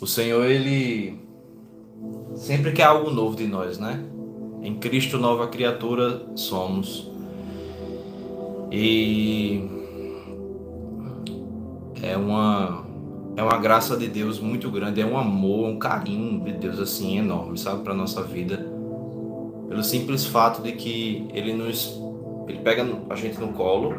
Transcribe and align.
O 0.00 0.06
Senhor, 0.06 0.44
ele 0.46 1.18
sempre 2.36 2.72
quer 2.72 2.84
algo 2.84 3.10
novo 3.10 3.34
de 3.34 3.46
nós, 3.46 3.78
né? 3.78 4.04
Em 4.62 4.76
Cristo, 4.76 5.18
nova 5.18 5.48
criatura 5.48 6.22
somos. 6.36 7.10
E 8.70 9.60
é 12.02 12.16
uma 12.16 12.86
é 13.36 13.42
uma 13.42 13.56
graça 13.56 13.96
de 13.96 14.08
Deus 14.08 14.40
muito 14.40 14.68
grande, 14.70 15.00
é 15.00 15.06
um 15.06 15.16
amor, 15.16 15.68
um 15.68 15.78
carinho 15.78 16.44
de 16.44 16.52
Deus 16.52 16.80
assim 16.80 17.18
enorme, 17.18 17.56
sabe, 17.56 17.82
para 17.84 17.94
nossa 17.94 18.22
vida. 18.22 18.66
Pelo 19.68 19.84
simples 19.84 20.26
fato 20.26 20.60
de 20.62 20.72
que 20.72 21.28
ele 21.32 21.52
nos 21.52 22.00
ele 22.48 22.58
pega 22.60 22.86
a 23.10 23.14
gente 23.14 23.38
no 23.38 23.48
colo, 23.48 23.94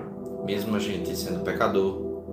mesmo 0.46 0.76
a 0.76 0.80
gente 0.80 1.16
sendo 1.16 1.42
pecador, 1.42 2.24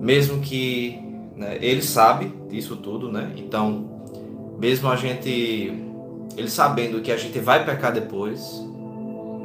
mesmo 0.00 0.40
que 0.40 1.11
né? 1.42 1.58
Ele 1.60 1.82
sabe 1.82 2.32
disso 2.48 2.76
tudo, 2.76 3.10
né? 3.10 3.32
Então, 3.36 3.84
mesmo 4.58 4.88
a 4.88 4.96
gente, 4.96 5.28
ele 6.36 6.48
sabendo 6.48 7.02
que 7.02 7.10
a 7.10 7.16
gente 7.16 7.38
vai 7.40 7.64
pecar 7.64 7.92
depois, 7.92 8.64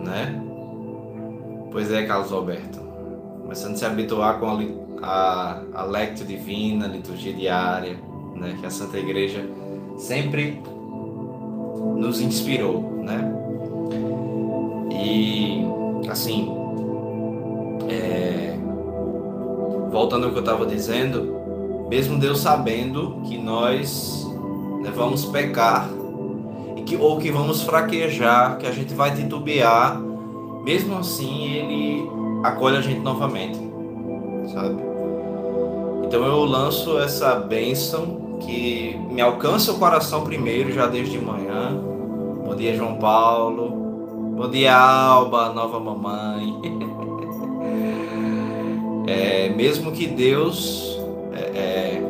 né? 0.06 0.40
Pois 1.72 1.92
é, 1.92 2.06
Carlos 2.06 2.32
Alberto, 2.32 2.80
começando 3.42 3.74
a 3.74 3.78
se 3.78 3.86
habituar 3.86 4.40
com 4.40 4.48
a, 4.48 4.54
a, 5.02 5.82
a 5.82 5.84
lectio 5.84 6.26
divina, 6.26 6.86
a 6.86 6.88
liturgia 6.88 7.34
diária, 7.34 7.98
né? 8.36 8.56
Que 8.60 8.66
a 8.68 8.70
Santa 8.70 9.00
Igreja 9.00 9.44
sempre 9.98 10.62
nos 11.98 12.22
inspirou, 12.22 13.02
né? 13.04 13.34
E 15.04 15.66
assim, 16.10 16.50
é, 17.90 18.56
voltando 19.90 20.26
ao 20.26 20.32
que 20.32 20.38
eu 20.38 20.42
estava 20.42 20.66
dizendo, 20.66 21.47
mesmo 21.88 22.20
Deus 22.20 22.40
sabendo 22.40 23.22
que 23.26 23.38
nós 23.38 24.28
né, 24.82 24.92
vamos 24.94 25.26
pecar 25.26 25.90
e 26.76 26.82
que, 26.82 26.96
ou 26.96 27.18
que 27.18 27.32
vamos 27.32 27.64
fraquejar, 27.64 28.58
que 28.58 28.68
a 28.68 28.72
gente 28.72 28.94
vai 28.94 29.14
titubear, 29.16 30.00
mesmo 30.64 30.98
assim 30.98 31.46
Ele 31.46 32.10
acolhe 32.44 32.78
a 32.78 32.82
gente 32.82 33.00
novamente, 33.00 33.58
sabe? 34.54 34.82
Então 36.04 36.24
eu 36.24 36.46
lanço 36.46 36.98
essa 37.00 37.36
bênção 37.36 38.38
que 38.40 38.98
me 39.10 39.22
alcança 39.22 39.72
o 39.72 39.80
coração 39.80 40.24
primeiro, 40.24 40.72
já 40.72 40.88
desde 40.88 41.18
manhã. 41.18 41.78
Bom 42.46 42.56
dia, 42.56 42.76
João 42.76 42.96
Paulo. 42.96 43.70
Bom 44.38 44.50
dia, 44.50 44.76
Alba, 44.78 45.50
nova 45.54 45.80
mamãe. 45.80 46.62
É, 49.10 49.48
mesmo 49.48 49.94
que 49.94 50.06
Deus 50.06 50.97
é, 51.38 52.02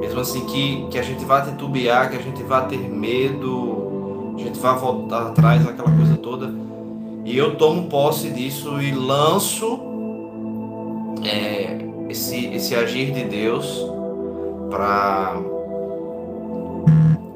mesmo 0.00 0.20
assim 0.20 0.46
que, 0.46 0.86
que 0.90 0.98
a 0.98 1.02
gente 1.02 1.24
vá 1.24 1.42
titubear, 1.42 2.10
que 2.10 2.16
a 2.16 2.22
gente 2.22 2.42
vá 2.42 2.62
ter 2.62 2.78
medo, 2.78 4.34
a 4.36 4.40
gente 4.40 4.58
vá 4.58 4.74
voltar 4.74 5.28
atrás, 5.28 5.66
aquela 5.66 5.90
coisa 5.90 6.16
toda. 6.16 6.52
E 7.24 7.36
eu 7.36 7.56
tomo 7.56 7.88
posse 7.88 8.30
disso 8.30 8.80
e 8.80 8.92
lanço 8.92 9.80
é, 11.24 11.78
esse, 12.08 12.46
esse 12.46 12.74
agir 12.74 13.12
de 13.12 13.24
Deus 13.24 13.84
para 14.70 15.36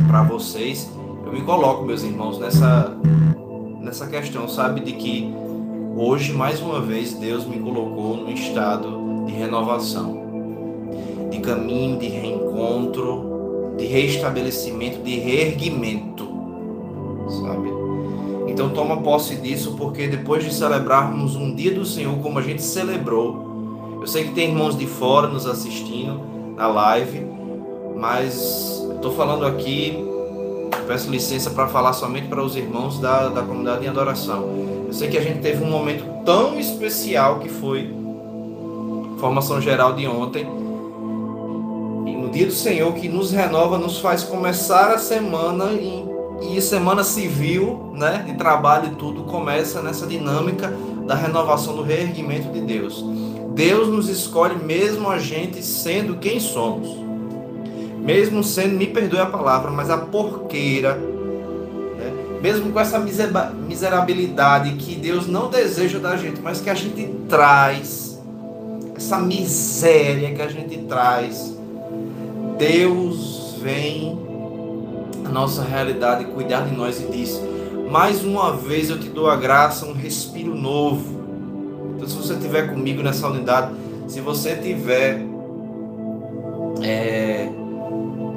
para 0.06 0.22
vocês. 0.22 0.90
Eu 1.24 1.32
me 1.32 1.42
coloco, 1.42 1.84
meus 1.84 2.02
irmãos, 2.02 2.38
nessa 2.38 2.96
nessa 3.80 4.06
questão, 4.06 4.48
sabe, 4.48 4.80
de 4.80 4.92
que 4.92 5.34
hoje 5.96 6.32
mais 6.32 6.60
uma 6.60 6.80
vez 6.80 7.12
Deus 7.14 7.44
me 7.44 7.58
colocou 7.58 8.16
no 8.16 8.30
estado 8.30 9.01
de 9.26 9.32
renovação 9.32 10.22
de 11.32 11.40
caminho, 11.40 11.98
de 11.98 12.08
reencontro, 12.08 13.74
de 13.78 13.86
restabelecimento, 13.86 15.02
de 15.02 15.18
reerguimento, 15.18 16.28
sabe? 17.40 17.72
Então 18.46 18.68
toma 18.68 18.98
posse 18.98 19.36
disso, 19.36 19.74
porque 19.78 20.06
depois 20.06 20.44
de 20.44 20.52
celebrarmos 20.52 21.34
um 21.34 21.54
dia 21.54 21.72
do 21.72 21.86
Senhor 21.86 22.18
como 22.18 22.38
a 22.38 22.42
gente 22.42 22.62
celebrou, 22.62 23.98
eu 23.98 24.06
sei 24.06 24.24
que 24.24 24.32
tem 24.32 24.50
irmãos 24.50 24.76
de 24.76 24.86
fora 24.86 25.26
nos 25.26 25.46
assistindo 25.46 26.20
na 26.54 26.66
live, 26.66 27.26
mas 27.96 28.84
eu 28.84 28.96
estou 28.96 29.12
falando 29.12 29.46
aqui, 29.46 30.04
peço 30.86 31.10
licença 31.10 31.50
para 31.50 31.66
falar 31.66 31.94
somente 31.94 32.28
para 32.28 32.42
os 32.42 32.56
irmãos 32.56 32.98
da, 32.98 33.28
da 33.28 33.40
comunidade 33.40 33.86
em 33.86 33.88
adoração. 33.88 34.50
Eu 34.86 34.92
sei 34.92 35.08
que 35.08 35.16
a 35.16 35.22
gente 35.22 35.40
teve 35.40 35.64
um 35.64 35.70
momento 35.70 36.04
tão 36.24 36.58
especial 36.58 37.38
que 37.38 37.48
foi 37.48 38.01
formação 39.22 39.60
geral 39.60 39.92
de 39.92 40.04
ontem, 40.08 40.44
dia 42.32 42.46
do 42.46 42.52
Senhor 42.52 42.94
que 42.94 43.10
nos 43.10 43.30
renova, 43.30 43.76
nos 43.78 43.98
faz 43.98 44.24
começar 44.24 44.94
a 44.94 44.98
semana 44.98 45.66
e, 45.72 46.56
e 46.56 46.60
semana 46.62 47.04
civil, 47.04 47.92
né, 47.94 48.24
de 48.26 48.32
trabalho 48.34 48.90
e 48.90 48.94
tudo 48.96 49.24
começa 49.24 49.82
nessa 49.82 50.06
dinâmica 50.06 50.72
da 51.06 51.14
renovação 51.14 51.76
do 51.76 51.82
reerguimento 51.82 52.50
de 52.50 52.62
Deus. 52.62 53.04
Deus 53.54 53.86
nos 53.88 54.08
escolhe 54.08 54.56
mesmo 54.56 55.10
a 55.10 55.18
gente 55.18 55.62
sendo 55.62 56.16
quem 56.16 56.40
somos. 56.40 56.88
Mesmo 57.98 58.42
sendo, 58.42 58.76
me 58.76 58.86
perdoe 58.86 59.20
a 59.20 59.26
palavra, 59.26 59.70
mas 59.70 59.90
a 59.90 59.98
porqueira, 59.98 60.94
né? 60.94 62.40
mesmo 62.40 62.72
com 62.72 62.80
essa 62.80 62.98
miserabilidade 62.98 64.72
que 64.72 64.96
Deus 64.96 65.26
não 65.26 65.50
deseja 65.50 65.98
da 65.98 66.16
gente, 66.16 66.40
mas 66.40 66.62
que 66.62 66.70
a 66.70 66.74
gente 66.74 67.06
traz, 67.28 68.11
essa 69.02 69.18
miséria 69.18 70.32
que 70.32 70.40
a 70.40 70.46
gente 70.46 70.78
traz, 70.78 71.58
Deus 72.56 73.56
vem 73.60 74.16
a 75.24 75.28
nossa 75.28 75.64
realidade 75.64 76.24
cuidar 76.26 76.60
de 76.68 76.74
nós 76.74 77.00
e 77.00 77.06
diz: 77.06 77.42
mais 77.90 78.24
uma 78.24 78.56
vez 78.56 78.90
eu 78.90 79.00
te 79.00 79.08
dou 79.08 79.28
a 79.28 79.34
graça, 79.34 79.86
um 79.86 79.92
respiro 79.92 80.54
novo. 80.54 81.20
Então, 81.96 82.08
se 82.08 82.14
você 82.14 82.34
estiver 82.34 82.70
comigo 82.72 83.02
nessa 83.02 83.26
unidade, 83.26 83.74
se 84.06 84.20
você 84.20 84.50
estiver 84.52 85.20
é, 86.80 87.48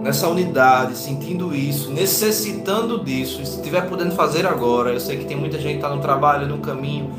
nessa 0.02 0.28
unidade, 0.28 0.98
sentindo 0.98 1.56
isso, 1.56 1.92
necessitando 1.92 3.04
disso, 3.04 3.46
se 3.46 3.58
estiver 3.58 3.88
podendo 3.88 4.16
fazer 4.16 4.48
agora, 4.48 4.94
eu 4.94 5.00
sei 5.00 5.18
que 5.18 5.26
tem 5.26 5.38
muita 5.38 5.60
gente 5.60 5.74
que 5.74 5.86
está 5.86 5.96
no 5.96 6.02
trabalho, 6.02 6.48
no 6.48 6.58
caminho, 6.58 7.12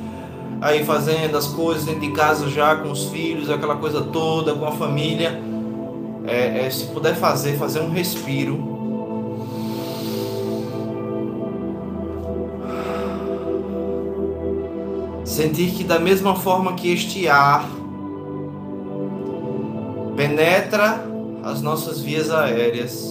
aí 0.60 0.84
fazendo 0.84 1.36
as 1.36 1.46
coisas 1.46 1.84
dentro 1.84 2.00
de 2.00 2.12
casa 2.12 2.48
já 2.48 2.76
com 2.76 2.90
os 2.90 3.04
filhos, 3.06 3.50
aquela 3.50 3.76
coisa 3.76 4.00
toda, 4.02 4.54
com 4.54 4.66
a 4.66 4.72
família 4.72 5.40
é, 6.26 6.66
é, 6.66 6.70
se 6.70 6.86
puder 6.86 7.14
fazer, 7.14 7.56
fazer 7.56 7.80
um 7.80 7.90
respiro. 7.90 8.74
Sentir 15.24 15.72
que 15.72 15.84
da 15.84 15.98
mesma 15.98 16.34
forma 16.34 16.74
que 16.74 16.92
este 16.92 17.28
ar 17.28 17.68
penetra 20.16 21.04
as 21.44 21.60
nossas 21.60 22.00
vias 22.00 22.30
aéreas, 22.30 23.04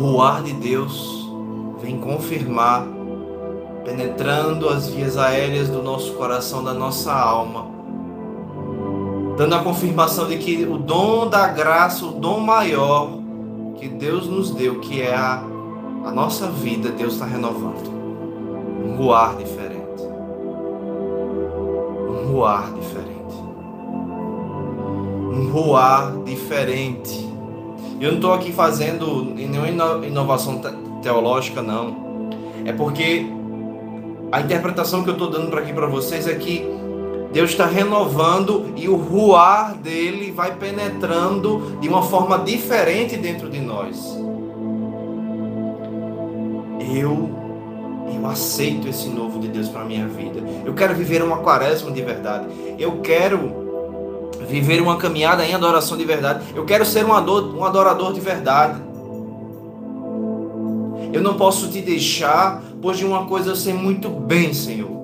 o 0.00 0.20
ar 0.20 0.42
de 0.42 0.52
Deus 0.52 1.30
vem 1.80 1.98
confirmar, 1.98 2.86
penetrando 3.84 4.68
as 4.68 4.88
vias 4.88 5.16
aéreas 5.16 5.68
do 5.68 5.82
nosso 5.82 6.12
coração, 6.14 6.62
da 6.62 6.74
nossa 6.74 7.12
alma 7.12 7.80
dando 9.40 9.54
a 9.54 9.60
confirmação 9.60 10.28
de 10.28 10.36
que 10.36 10.66
o 10.66 10.76
dom 10.76 11.26
da 11.26 11.48
graça, 11.48 12.04
o 12.04 12.10
dom 12.10 12.40
maior 12.40 13.08
que 13.78 13.88
Deus 13.88 14.26
nos 14.26 14.50
deu, 14.50 14.80
que 14.80 15.00
é 15.00 15.14
a, 15.14 15.42
a 16.04 16.10
nossa 16.10 16.48
vida, 16.48 16.90
Deus 16.90 17.14
está 17.14 17.24
renovando. 17.24 17.88
Um 18.84 18.96
ruar 18.96 19.36
diferente. 19.38 20.02
Um 22.06 22.32
ruar 22.32 22.70
diferente. 22.74 23.34
Um 25.32 25.50
ruar 25.50 26.12
diferente. 26.22 27.26
Eu 27.98 28.10
não 28.10 28.16
estou 28.16 28.34
aqui 28.34 28.52
fazendo 28.52 29.24
nenhuma 29.24 30.06
inovação 30.06 30.60
teológica, 31.00 31.62
não. 31.62 32.28
É 32.66 32.74
porque 32.74 33.26
a 34.32 34.40
interpretação 34.40 35.02
que 35.02 35.10
eu 35.10 35.14
estou 35.14 35.30
dando 35.30 35.50
para 35.50 35.60
aqui 35.60 35.72
para 35.72 35.86
vocês 35.86 36.26
é 36.26 36.34
que 36.34 36.64
Deus 37.32 37.50
está 37.50 37.66
renovando 37.66 38.72
e 38.76 38.88
o 38.88 38.96
ruar 38.96 39.74
dele 39.74 40.32
vai 40.32 40.54
penetrando 40.56 41.78
de 41.80 41.88
uma 41.88 42.02
forma 42.02 42.38
diferente 42.38 43.16
dentro 43.16 43.48
de 43.48 43.60
nós. 43.60 44.18
Eu 46.92 47.38
eu 48.12 48.26
aceito 48.26 48.88
esse 48.88 49.08
novo 49.08 49.38
de 49.38 49.48
Deus 49.48 49.68
para 49.68 49.84
minha 49.84 50.06
vida. 50.06 50.42
Eu 50.64 50.74
quero 50.74 50.94
viver 50.94 51.22
uma 51.22 51.38
quaresma 51.38 51.90
de 51.90 52.02
verdade. 52.02 52.46
Eu 52.78 53.00
quero 53.00 53.60
viver 54.46 54.82
uma 54.82 54.96
caminhada 54.96 55.44
em 55.46 55.54
adoração 55.54 55.96
de 55.96 56.04
verdade. 56.04 56.44
Eu 56.54 56.64
quero 56.64 56.84
ser 56.84 57.04
um 57.04 57.12
adorador, 57.12 57.56
um 57.56 57.64
adorador 57.64 58.12
de 58.12 58.20
verdade. 58.20 58.82
Eu 61.12 61.22
não 61.22 61.34
posso 61.34 61.68
te 61.68 61.80
deixar, 61.80 62.62
pois 62.80 62.98
de 62.98 63.04
uma 63.04 63.26
coisa 63.26 63.50
eu 63.50 63.56
sei 63.56 63.72
muito 63.72 64.08
bem, 64.08 64.52
Senhor 64.52 65.00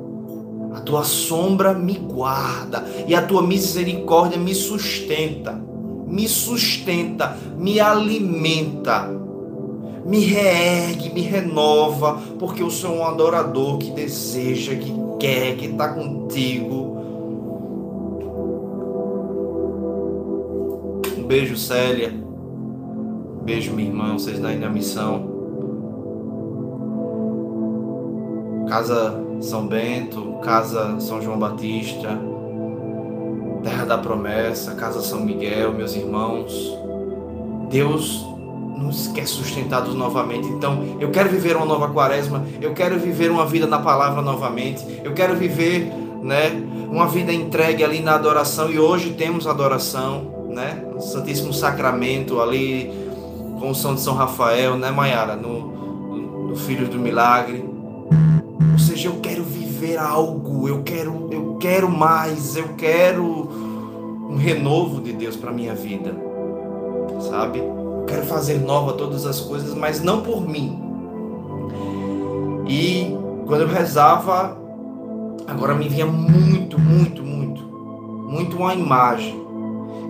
a 0.77 0.81
tua 0.81 1.05
sombra 1.05 1.73
me 1.73 1.95
guarda 1.95 2.85
e 3.09 3.15
a 3.15 3.23
tua 3.23 3.41
misericórdia 3.41 4.39
me 4.39 4.55
sustenta. 4.55 5.59
me 6.07 6.29
sustenta, 6.29 7.37
me 7.59 7.81
alimenta, 7.81 9.11
me 10.05 10.21
reergue, 10.21 11.13
me 11.13 11.23
renova, 11.23 12.21
porque 12.39 12.63
eu 12.63 12.71
sou 12.71 12.97
um 12.97 13.05
adorador 13.05 13.79
que 13.79 13.91
deseja, 13.91 14.77
que 14.77 14.93
quer, 15.19 15.57
que 15.57 15.65
está 15.65 15.89
contigo. 15.89 16.97
Um 21.19 21.25
beijo, 21.25 21.57
Célia. 21.57 22.15
Um 22.15 23.45
beijo, 23.45 23.73
minha 23.73 23.89
irmã, 23.89 24.13
vocês 24.13 24.39
daí 24.39 24.59
na 24.59 24.69
missão. 24.69 25.36
Casa 28.69 29.15
São 29.41 29.67
Bento, 29.67 30.39
Casa 30.43 30.99
São 31.01 31.23
João 31.23 31.39
Batista, 31.39 32.19
Terra 33.63 33.85
da 33.85 33.99
Promessa, 33.99 34.75
Casa 34.75 35.01
São 35.01 35.21
Miguel, 35.21 35.73
meus 35.73 35.95
irmãos. 35.95 36.77
Deus 37.71 38.25
nos 38.77 39.09
quer 39.09 39.27
sustentados 39.27 39.95
novamente. 39.95 40.49
Então, 40.49 40.97
eu 41.01 41.11
quero 41.11 41.29
viver 41.29 41.57
uma 41.57 41.67
nova 41.67 41.89
quaresma, 41.89 42.45
eu 42.61 42.75
quero 42.75 42.99
viver 42.99 43.31
uma 43.31 43.47
vida 43.47 43.67
na 43.67 43.79
palavra 43.79 44.21
novamente, 44.21 44.85
eu 45.03 45.15
quero 45.15 45.35
viver, 45.35 45.91
né, 46.23 46.51
uma 46.91 47.07
vida 47.07 47.33
entregue 47.33 47.83
ali 47.83 48.01
na 48.01 48.15
adoração 48.15 48.71
e 48.71 48.79
hoje 48.79 49.15
temos 49.15 49.47
adoração, 49.47 50.47
né? 50.51 50.85
O 50.95 51.01
Santíssimo 51.01 51.53
Sacramento 51.53 52.41
ali 52.41 52.91
com 53.59 53.71
o 53.71 53.75
São 53.75 53.95
de 53.95 54.01
São 54.01 54.15
Rafael, 54.15 54.77
né, 54.77 54.91
Maiara, 54.91 55.37
no, 55.37 56.49
no 56.49 56.57
Filho 56.57 56.87
do 56.87 56.99
Milagre. 56.99 57.65
Ou 58.73 58.79
seja, 58.79 59.09
eu 59.09 59.17
quero 59.21 59.43
viver 59.43 59.99
algo, 59.99 60.69
eu 60.69 60.83
quero, 60.83 61.29
eu 61.31 61.57
quero 61.61 61.91
mais, 61.91 62.57
eu 62.57 62.69
quero 62.77 63.49
um 64.29 64.37
renovo 64.37 65.01
de 65.01 65.13
Deus 65.13 65.37
para 65.37 65.53
minha 65.53 65.75
vida. 65.75 66.15
Sabe? 67.21 67.59
Eu 67.59 68.05
quero 68.07 68.27
fazer 68.27 68.59
nova 68.61 68.95
todas 68.95 69.25
as 69.27 69.41
coisas, 69.41 69.75
mas 69.75 70.03
não 70.03 70.23
por 70.23 70.47
mim. 70.47 70.81
E 72.69 73.17
quando 73.47 73.63
eu 73.63 73.69
rezava, 73.69 74.57
agora 75.47 75.75
me 75.75 75.89
vinha 75.89 76.07
muito, 76.07 76.79
muito, 76.79 77.23
muito, 77.23 77.63
muito 78.29 78.57
uma 78.57 78.75
imagem. 78.75 79.45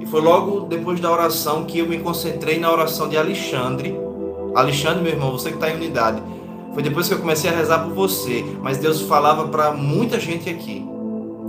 E 0.00 0.06
foi 0.06 0.20
logo 0.20 0.60
depois 0.60 1.00
da 1.00 1.12
oração 1.12 1.64
que 1.64 1.78
eu 1.78 1.88
me 1.88 1.98
concentrei 1.98 2.58
na 2.58 2.70
oração 2.70 3.08
de 3.08 3.16
Alexandre. 3.16 3.94
Alexandre, 4.54 5.02
meu 5.02 5.12
irmão, 5.12 5.32
você 5.32 5.50
que 5.50 5.56
está 5.56 5.70
em 5.70 5.76
unidade 5.76 6.22
foi 6.76 6.82
depois 6.82 7.08
que 7.08 7.14
eu 7.14 7.18
comecei 7.18 7.48
a 7.48 7.54
rezar 7.54 7.84
por 7.84 7.94
você, 7.94 8.44
mas 8.60 8.76
Deus 8.76 9.00
falava 9.00 9.48
para 9.48 9.72
muita 9.72 10.20
gente 10.20 10.50
aqui. 10.50 10.86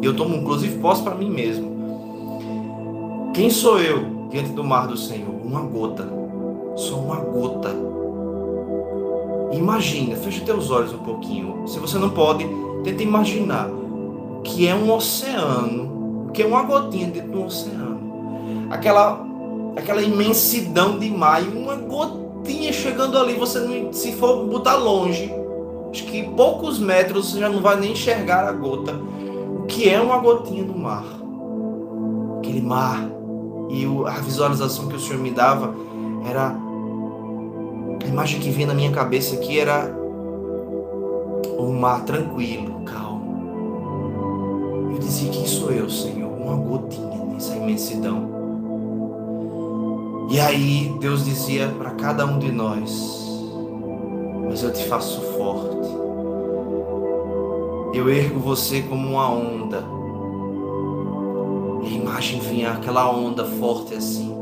E 0.01 0.05
eu 0.05 0.15
tomo 0.15 0.33
inclusive 0.33 0.79
posse 0.79 1.03
para 1.03 1.15
mim 1.15 1.29
mesmo. 1.29 3.29
Quem 3.33 3.49
sou 3.49 3.77
eu 3.77 4.29
diante 4.29 4.51
do 4.51 4.63
mar 4.63 4.87
do 4.87 4.95
Senhor? 4.95 5.35
Uma 5.43 5.59
gota. 5.59 6.07
Só 6.77 6.95
uma 6.95 7.17
gota. 7.17 7.75
Imagina, 9.51 10.15
fecha 10.15 10.45
teus 10.45 10.71
olhos 10.71 10.93
um 10.93 10.99
pouquinho. 10.99 11.67
Se 11.67 11.77
você 11.77 11.97
não 11.97 12.11
pode, 12.11 12.47
tenta 12.85 13.03
imaginar 13.03 13.69
que 14.45 14.65
é 14.65 14.73
um 14.73 14.89
oceano, 14.93 16.31
que 16.33 16.41
é 16.41 16.45
uma 16.45 16.63
gotinha 16.63 17.07
dentro 17.07 17.33
do 17.33 17.43
oceano. 17.43 17.99
Aquela 18.69 19.27
aquela 19.75 20.01
imensidão 20.01 20.97
de 20.97 21.09
mar 21.09 21.43
e 21.43 21.49
uma 21.49 21.75
gota 21.75 22.26
chegando 22.71 23.17
ali, 23.17 23.33
você 23.33 23.59
não, 23.59 23.91
se 23.91 24.13
for 24.13 24.45
botar 24.47 24.75
longe, 24.75 25.33
acho 25.91 26.05
que 26.05 26.23
poucos 26.23 26.79
metros 26.79 27.31
você 27.31 27.39
já 27.39 27.49
não 27.49 27.61
vai 27.61 27.79
nem 27.79 27.91
enxergar 27.91 28.47
a 28.47 28.51
gota. 28.51 28.93
O 28.93 29.65
que 29.67 29.89
é 29.89 29.99
uma 29.99 30.17
gotinha 30.17 30.63
no 30.63 30.77
mar? 30.77 31.05
Aquele 32.37 32.61
mar. 32.61 33.09
E 33.69 33.85
a 34.05 34.19
visualização 34.21 34.87
que 34.87 34.95
o 34.95 34.99
Senhor 34.99 35.19
me 35.19 35.31
dava 35.31 35.75
era. 36.29 36.55
A 38.03 38.07
imagem 38.07 38.39
que 38.39 38.49
vinha 38.49 38.67
na 38.67 38.73
minha 38.73 38.91
cabeça 38.91 39.35
aqui 39.35 39.59
era 39.59 39.93
um 41.59 41.73
mar 41.73 42.05
tranquilo, 42.05 42.81
calmo. 42.85 44.91
Eu 44.93 44.99
dizia: 44.99 45.31
Quem 45.31 45.45
sou 45.45 45.71
eu, 45.71 45.89
Senhor? 45.89 46.31
Uma 46.31 46.55
gotinha 46.55 47.25
nessa 47.25 47.55
imensidão. 47.55 48.36
E 50.29 50.41
aí 50.41 50.93
Deus 50.99 51.23
dizia 51.23 51.69
para 51.77 51.91
cada 51.91 52.25
um 52.25 52.37
de 52.37 52.51
nós: 52.51 53.25
Mas 54.45 54.61
eu 54.61 54.73
te 54.73 54.83
faço 54.85 55.21
forte. 55.37 55.87
Eu 57.93 58.09
ergo 58.09 58.37
você 58.37 58.81
como 58.81 59.07
uma 59.07 59.29
onda. 59.31 59.85
E 61.83 61.87
a 61.87 61.97
imagem 61.97 62.41
vinha 62.41 62.71
aquela 62.71 63.09
onda 63.09 63.45
forte 63.45 63.93
assim. 63.93 64.35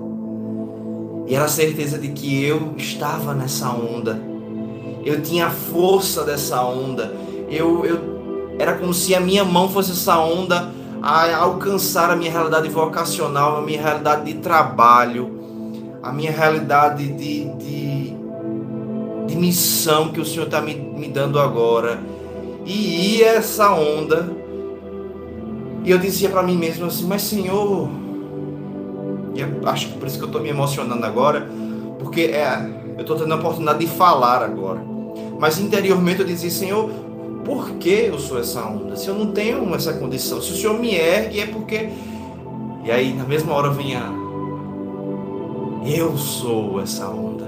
E 1.27 1.35
era 1.35 1.45
a 1.45 1.49
certeza 1.49 1.99
de 1.99 2.09
que 2.09 2.43
eu 2.43 2.73
estava 2.75 3.35
nessa 3.35 3.69
onda. 3.69 4.19
Eu 5.03 5.21
tinha 5.21 5.45
a 5.47 5.51
força 5.51 6.23
dessa 6.23 6.63
onda. 6.63 7.15
Eu, 7.47 7.85
eu 7.85 8.55
era 8.57 8.73
como 8.73 8.91
se 8.91 9.13
a 9.13 9.19
minha 9.19 9.43
mão 9.43 9.69
fosse 9.69 9.91
essa 9.91 10.17
onda 10.17 10.73
a 10.99 11.35
alcançar 11.37 12.09
a 12.09 12.15
minha 12.15 12.31
realidade 12.31 12.67
vocacional, 12.69 13.57
a 13.57 13.61
minha 13.61 13.79
realidade 13.79 14.25
de 14.25 14.39
trabalho 14.39 15.34
a 16.05 16.11
minha 16.11 16.31
realidade 16.31 17.07
de, 17.07 17.45
de, 17.55 18.13
de 19.25 19.35
missão 19.35 20.09
que 20.09 20.21
o 20.21 20.25
Senhor 20.25 20.45
está 20.45 20.61
me, 20.61 20.75
me 20.75 21.07
dando 21.07 21.39
agora. 21.39 21.99
E 22.63 23.17
ia 23.17 23.29
essa 23.29 23.73
onda. 23.73 24.29
E 25.83 25.89
eu 25.89 25.97
dizia 25.97 26.29
para 26.29 26.43
mim 26.43 26.55
mesmo 26.57 26.85
assim, 26.85 27.07
mas 27.07 27.23
Senhor. 27.23 27.89
E 29.33 29.67
acho 29.67 29.87
que 29.87 29.97
por 29.97 30.07
isso 30.07 30.19
que 30.19 30.23
eu 30.23 30.27
estou 30.27 30.39
me 30.39 30.49
emocionando 30.49 31.03
agora. 31.03 31.49
Porque 31.97 32.21
é, 32.21 32.69
eu 32.95 33.01
estou 33.01 33.17
tendo 33.17 33.33
a 33.33 33.37
oportunidade 33.37 33.79
de 33.79 33.87
falar 33.87 34.43
agora. 34.43 34.81
Mas 35.39 35.57
interiormente 35.59 36.19
eu 36.19 36.27
dizia, 36.27 36.51
Senhor, 36.51 36.87
por 37.43 37.71
que 37.77 37.89
eu 37.89 38.19
sou 38.19 38.39
essa 38.39 38.63
onda? 38.63 38.95
Se 38.95 39.07
eu 39.07 39.15
não 39.15 39.31
tenho 39.31 39.73
essa 39.73 39.93
condição, 39.93 40.39
se 40.39 40.51
o 40.51 40.55
Senhor 40.55 40.79
me 40.79 40.93
ergue, 40.93 41.39
é 41.39 41.47
porque. 41.47 41.89
E 42.83 42.91
aí, 42.91 43.11
na 43.11 43.23
mesma 43.23 43.55
hora, 43.55 43.71
vinha 43.71 44.24
eu 45.85 46.17
sou 46.17 46.81
essa 46.81 47.07
onda. 47.07 47.45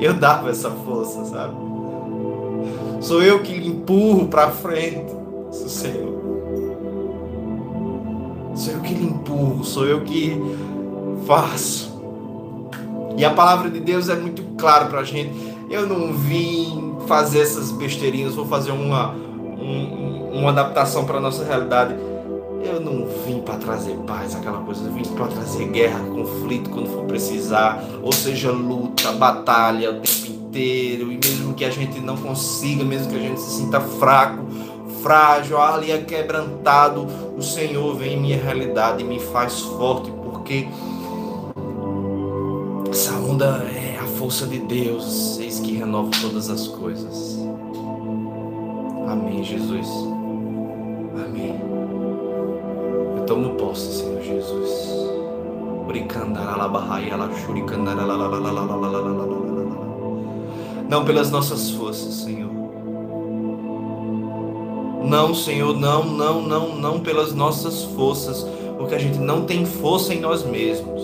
Eu 0.00 0.14
dava 0.14 0.50
essa 0.50 0.70
força, 0.70 1.24
sabe? 1.26 1.54
Sou 3.00 3.22
eu 3.22 3.42
que 3.42 3.54
empurro 3.54 4.28
para 4.28 4.50
frente, 4.50 5.12
Senhor. 5.50 6.14
Sou 8.54 8.72
eu 8.72 8.80
que 8.80 8.94
lhe 8.94 9.06
empurro, 9.06 9.64
sou 9.64 9.84
eu 9.84 10.00
que 10.02 10.40
faço. 11.26 11.92
E 13.16 13.24
a 13.24 13.30
palavra 13.30 13.68
de 13.68 13.80
Deus 13.80 14.08
é 14.08 14.14
muito 14.14 14.42
clara 14.56 14.86
para 14.86 15.00
a 15.00 15.04
gente. 15.04 15.32
Eu 15.70 15.86
não 15.86 16.12
vim 16.12 16.96
fazer 17.06 17.40
essas 17.40 17.70
besteirinhas, 17.70 18.34
vou 18.34 18.46
fazer 18.46 18.70
uma, 18.70 19.12
um, 19.12 20.30
uma 20.32 20.50
adaptação 20.50 21.04
para 21.04 21.20
nossa 21.20 21.44
realidade 21.44 21.94
eu 22.64 22.80
não 22.80 23.06
vim 23.24 23.40
para 23.40 23.56
trazer 23.56 23.96
paz, 24.06 24.34
aquela 24.34 24.58
coisa, 24.58 24.84
eu 24.84 24.92
vim 24.92 25.02
para 25.02 25.26
trazer 25.26 25.68
guerra, 25.68 26.00
conflito 26.00 26.70
quando 26.70 26.88
for 26.88 27.04
precisar, 27.04 27.84
ou 28.02 28.12
seja, 28.12 28.50
luta, 28.50 29.12
batalha 29.12 29.90
o 29.90 30.00
tempo 30.00 30.26
inteiro, 30.26 31.12
e 31.12 31.18
mesmo 31.18 31.54
que 31.54 31.64
a 31.64 31.70
gente 31.70 32.00
não 32.00 32.16
consiga, 32.16 32.84
mesmo 32.84 33.10
que 33.10 33.16
a 33.16 33.20
gente 33.20 33.40
se 33.40 33.58
sinta 33.58 33.80
fraco, 33.80 34.44
frágil, 35.02 35.60
ali 35.60 35.90
é 35.90 35.98
quebrantado, 35.98 37.06
o 37.36 37.42
Senhor 37.42 37.94
vem 37.96 38.14
em 38.14 38.20
minha 38.20 38.42
realidade 38.42 39.02
e 39.02 39.06
me 39.06 39.20
faz 39.20 39.60
forte, 39.60 40.10
porque 40.10 40.66
essa 42.90 43.12
onda 43.12 43.66
é 43.74 43.98
a 44.00 44.06
força 44.18 44.46
de 44.46 44.58
Deus, 44.60 45.38
eis 45.38 45.60
que 45.60 45.74
renova 45.74 46.10
todas 46.22 46.48
as 46.48 46.68
coisas. 46.68 47.38
Amém, 49.08 49.44
Jesus. 49.44 49.88
Amém. 51.14 51.93
Tomo 53.26 53.54
posse, 53.54 54.00
Senhor 54.00 54.22
Jesus. 54.22 54.94
Não 60.88 61.04
pelas 61.04 61.30
nossas 61.30 61.70
forças, 61.70 62.14
Senhor. 62.14 62.50
Não, 65.04 65.34
Senhor, 65.34 65.74
não, 65.74 66.04
não, 66.04 66.42
não, 66.42 66.76
não 66.76 67.00
pelas 67.00 67.32
nossas 67.34 67.84
forças, 67.84 68.46
porque 68.76 68.94
a 68.94 68.98
gente 68.98 69.18
não 69.18 69.44
tem 69.44 69.64
força 69.64 70.12
em 70.12 70.20
nós 70.20 70.44
mesmos. 70.44 71.02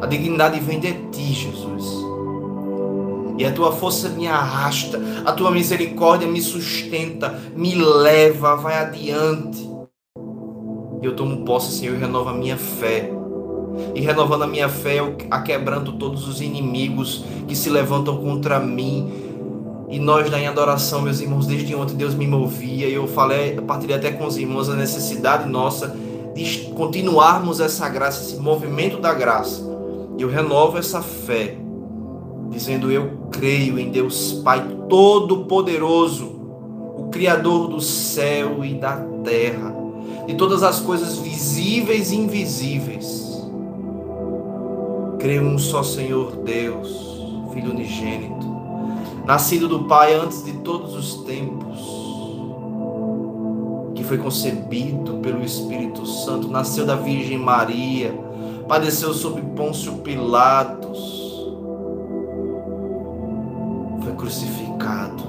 A 0.00 0.06
dignidade 0.06 0.60
vem 0.60 0.78
de 0.78 0.92
ti, 1.10 1.32
Jesus. 1.32 1.86
E 3.36 3.44
a 3.44 3.52
tua 3.52 3.72
força 3.72 4.08
me 4.10 4.28
arrasta, 4.28 5.00
a 5.24 5.32
tua 5.32 5.50
misericórdia 5.50 6.28
me 6.28 6.40
sustenta, 6.40 7.40
me 7.56 7.74
leva, 7.74 8.54
vai 8.56 8.76
adiante. 8.76 9.70
E 11.02 11.06
eu 11.06 11.16
tomo 11.16 11.44
posse, 11.44 11.78
Senhor, 11.78 11.94
e 11.96 11.98
renovo 11.98 12.28
a 12.28 12.34
minha 12.34 12.56
fé. 12.56 13.10
E 13.94 14.00
renovando 14.00 14.42
a 14.42 14.46
minha 14.46 14.68
fé, 14.68 14.98
eu 14.98 15.16
aquebrando 15.30 15.92
todos 15.92 16.28
os 16.28 16.40
inimigos 16.40 17.24
que 17.46 17.54
se 17.54 17.70
levantam 17.70 18.16
contra 18.18 18.58
mim. 18.58 19.10
E 19.88 19.98
nós, 19.98 20.32
em 20.32 20.46
adoração, 20.46 21.02
meus 21.02 21.20
irmãos, 21.20 21.46
desde 21.46 21.74
ontem 21.74 21.96
Deus 21.96 22.14
me 22.14 22.26
movia. 22.26 22.88
E 22.88 22.94
eu 22.94 23.06
falei, 23.06 23.56
partilhei 23.60 23.96
até 23.96 24.10
com 24.12 24.26
os 24.26 24.36
irmãos 24.36 24.68
a 24.68 24.76
necessidade 24.76 25.48
nossa 25.48 25.96
de 26.34 26.70
continuarmos 26.74 27.60
essa 27.60 27.88
graça, 27.88 28.22
esse 28.22 28.40
movimento 28.40 28.98
da 28.98 29.12
graça. 29.12 29.68
Eu 30.18 30.28
renovo 30.28 30.78
essa 30.78 31.02
fé, 31.02 31.56
dizendo: 32.50 32.90
Eu 32.90 33.28
creio 33.30 33.78
em 33.78 33.90
Deus 33.90 34.34
Pai 34.44 34.64
Todo-Poderoso, 34.88 36.26
o 36.96 37.08
Criador 37.10 37.68
do 37.68 37.80
céu 37.80 38.64
e 38.64 38.74
da 38.74 38.96
terra, 39.24 39.74
de 40.30 40.36
todas 40.36 40.62
as 40.62 40.80
coisas 40.80 41.18
visíveis 41.18 42.10
e 42.10 42.16
invisíveis. 42.16 43.46
Creio 45.18 45.42
um 45.42 45.58
só 45.58 45.82
Senhor 45.82 46.36
Deus, 46.36 46.88
Filho 47.52 47.70
unigênito, 47.70 48.46
nascido 49.26 49.68
do 49.68 49.84
Pai 49.84 50.14
antes 50.14 50.44
de 50.44 50.52
todos 50.58 50.94
os 50.94 51.24
tempos 51.24 52.00
foi 54.10 54.18
concebido 54.18 55.18
pelo 55.18 55.44
Espírito 55.44 56.04
Santo, 56.04 56.48
nasceu 56.48 56.84
da 56.84 56.96
Virgem 56.96 57.38
Maria, 57.38 58.12
padeceu 58.66 59.14
sob 59.14 59.40
Pôncio 59.54 59.98
Pilatos, 59.98 61.48
foi 64.02 64.12
crucificado, 64.16 65.22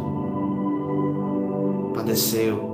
padeceu, 1.94 2.71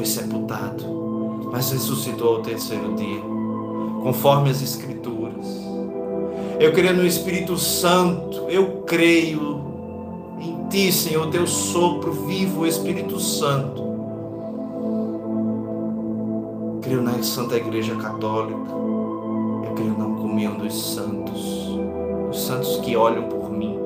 foi 0.00 0.06
sepultado, 0.06 1.50
mas 1.52 1.72
ressuscitou 1.72 2.36
ao 2.36 2.42
terceiro 2.42 2.94
dia, 2.94 3.20
conforme 4.02 4.48
as 4.48 4.62
Escrituras. 4.62 5.46
Eu 6.58 6.72
creio 6.72 6.96
no 6.96 7.06
Espírito 7.06 7.58
Santo, 7.58 8.46
eu 8.48 8.82
creio 8.86 9.60
em 10.40 10.68
Ti, 10.70 10.90
Senhor, 10.90 11.26
Teu 11.28 11.46
sopro 11.46 12.12
vivo, 12.12 12.66
Espírito 12.66 13.20
Santo 13.20 13.90
creio 16.80 17.02
na 17.02 17.22
Santa 17.22 17.56
Igreja 17.56 17.94
Católica. 17.94 18.72
Eu 18.72 19.72
creio 19.76 19.96
na 19.96 20.06
comunhão 20.06 20.56
dos 20.56 20.94
santos. 20.94 21.68
Os 22.30 22.40
santos 22.40 22.78
que 22.78 22.96
olham 22.96 23.28
por 23.28 23.48
mim. 23.48 23.78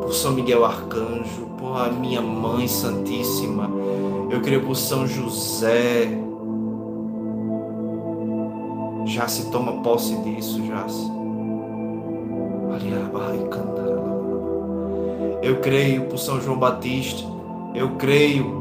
Por 0.00 0.14
São 0.14 0.32
Miguel 0.32 0.64
Arcanjo. 0.64 1.48
Por 1.58 1.76
a 1.76 1.90
minha 1.90 2.22
Mãe 2.22 2.66
Santíssima. 2.66 3.77
Eu 4.30 4.40
creio 4.40 4.64
por 4.64 4.76
São 4.76 5.06
José. 5.06 6.08
Já 9.06 9.26
se 9.26 9.50
toma 9.50 9.82
posse 9.82 10.14
disso, 10.16 10.64
já 10.66 10.86
se. 10.88 11.18
Eu 15.42 15.60
creio 15.60 16.04
por 16.04 16.18
São 16.18 16.40
João 16.40 16.58
Batista. 16.58 17.22
Eu 17.74 17.96
creio 17.96 18.58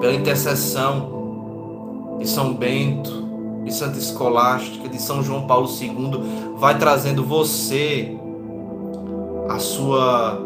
pela 0.00 0.14
intercessão 0.14 2.16
de 2.18 2.28
São 2.28 2.54
Bento, 2.54 3.26
de 3.64 3.72
Santa 3.72 3.98
Escolástica, 3.98 4.88
de 4.88 5.00
São 5.00 5.22
João 5.22 5.46
Paulo 5.46 5.68
II, 5.68 6.54
vai 6.56 6.78
trazendo 6.78 7.24
você 7.24 8.16
a 9.48 9.58
sua 9.58 10.38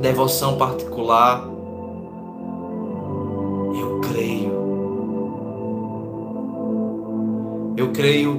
devoção 0.00 0.56
particular. 0.56 1.53
Creio. 4.14 4.52
Eu 7.76 7.90
creio, 7.92 8.32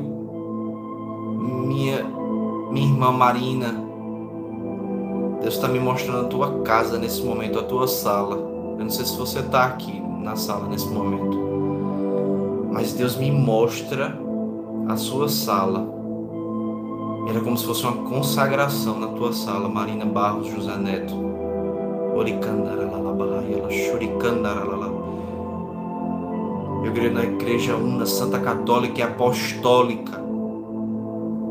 minha, 1.68 2.02
minha 2.72 2.88
irmã 2.88 3.12
Marina. 3.12 3.76
Deus 5.42 5.56
está 5.56 5.68
me 5.68 5.80
mostrando 5.80 6.28
a 6.28 6.30
tua 6.30 6.62
casa 6.62 6.98
nesse 6.98 7.22
momento, 7.22 7.60
a 7.60 7.64
tua 7.64 7.90
sala. 7.90 8.38
Eu 8.38 8.86
não 8.86 8.90
sei 8.90 9.06
se 9.06 9.18
você 9.18 9.40
está 9.40 9.66
aqui 9.66 10.02
na 10.22 10.38
sala 10.38 10.70
nesse 10.70 10.88
momento 10.88 11.44
mas 12.72 12.92
Deus 12.92 13.16
me 13.16 13.32
mostra 13.32 14.20
a 14.90 14.98
sua 14.98 15.30
sala. 15.30 15.88
Era 17.30 17.40
como 17.40 17.58
se 17.58 17.66
fosse 17.66 17.84
uma 17.84 18.10
consagração 18.10 19.00
na 19.00 19.08
tua 19.08 19.32
sala, 19.32 19.70
Marina 19.70 20.06
Barros 20.06 20.48
José 20.48 20.76
Neto. 20.76 21.16
Eu 26.86 26.94
creio 26.94 27.12
na 27.12 27.24
igreja 27.24 27.76
una, 27.76 28.06
santa 28.06 28.40
católica 28.40 29.00
e 29.00 29.02
apostólica. 29.02 30.22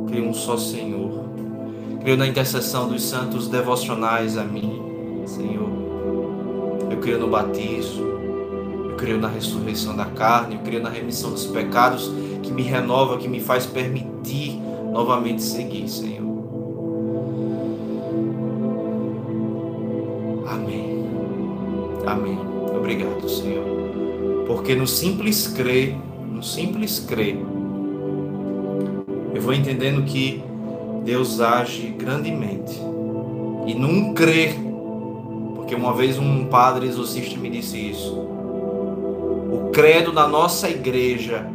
Creio 0.06 0.28
um 0.28 0.32
só 0.32 0.56
Senhor. 0.56 1.24
Creio 2.00 2.16
na 2.16 2.28
intercessão 2.28 2.88
dos 2.88 3.02
santos 3.02 3.48
devocionais 3.48 4.38
a 4.38 4.44
mim, 4.44 4.80
Senhor. 5.26 5.68
Eu 6.88 6.98
creio 6.98 7.18
no 7.18 7.28
batismo. 7.28 8.04
Eu 8.90 8.96
creio 8.96 9.18
na 9.18 9.26
ressurreição 9.26 9.96
da 9.96 10.04
carne, 10.04 10.54
eu 10.54 10.60
creio 10.60 10.80
na 10.80 10.88
remissão 10.88 11.32
dos 11.32 11.46
pecados 11.46 12.12
que 12.40 12.52
me 12.52 12.62
renova, 12.62 13.18
que 13.18 13.26
me 13.26 13.40
faz 13.40 13.66
permitir 13.66 14.56
novamente 14.92 15.42
seguir, 15.42 15.88
Senhor. 15.88 16.22
Amém. 20.46 21.04
Amém. 22.06 22.53
Porque 24.64 24.74
no 24.74 24.86
simples 24.86 25.46
crer, 25.46 25.94
no 26.26 26.42
simples 26.42 26.98
crer, 26.98 27.36
eu 29.34 29.42
vou 29.42 29.52
entendendo 29.52 30.04
que 30.04 30.42
Deus 31.04 31.38
age 31.38 31.88
grandemente. 31.88 32.80
E 33.66 33.74
num 33.74 34.14
crer, 34.14 34.56
porque 35.54 35.74
uma 35.74 35.92
vez 35.92 36.18
um 36.18 36.46
padre 36.46 36.86
exorcista 36.86 37.38
me 37.38 37.50
disse 37.50 37.76
isso 37.76 38.24
credo 39.74 40.12
da 40.12 40.28
nossa 40.28 40.70
igreja 40.70 41.50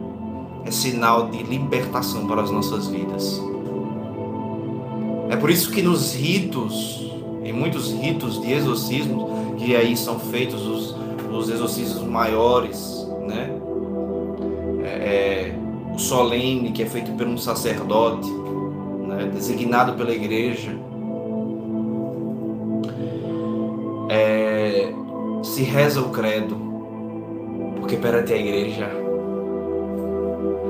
é 0.65 0.69
sinal 0.71 1.29
de 1.29 1.41
libertação 1.41 2.27
para 2.27 2.41
as 2.41 2.51
nossas 2.51 2.87
vidas. 2.87 3.41
É 5.29 5.37
por 5.37 5.49
isso 5.49 5.71
que 5.71 5.81
nos 5.81 6.13
ritos, 6.13 7.13
em 7.45 7.53
muitos 7.53 7.93
ritos 7.93 8.41
de 8.41 8.51
exorcismo, 8.51 9.55
que 9.57 9.73
aí 9.73 9.95
são 9.95 10.19
feitos 10.19 10.61
os, 10.67 10.95
os 11.31 11.49
exorcismos 11.49 12.03
maiores, 12.03 12.98
né? 13.29 13.49
É, 14.83 14.89
é, 14.89 15.55
o 15.93 15.99
solene, 15.99 16.71
que 16.71 16.83
é 16.83 16.85
feito 16.85 17.11
por 17.11 17.27
um 17.27 17.37
sacerdote, 17.37 18.29
né? 19.07 19.29
designado 19.33 19.93
pela 19.93 20.11
igreja, 20.11 20.71
é, 24.09 24.93
se 25.43 25.63
reza 25.63 26.01
o 26.01 26.09
credo 26.09 26.57
porque 27.79 27.95
perante 27.95 28.33
a 28.33 28.37
igreja 28.37 28.89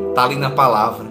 está 0.09 0.23
ali 0.23 0.35
na 0.35 0.51
palavra. 0.51 1.09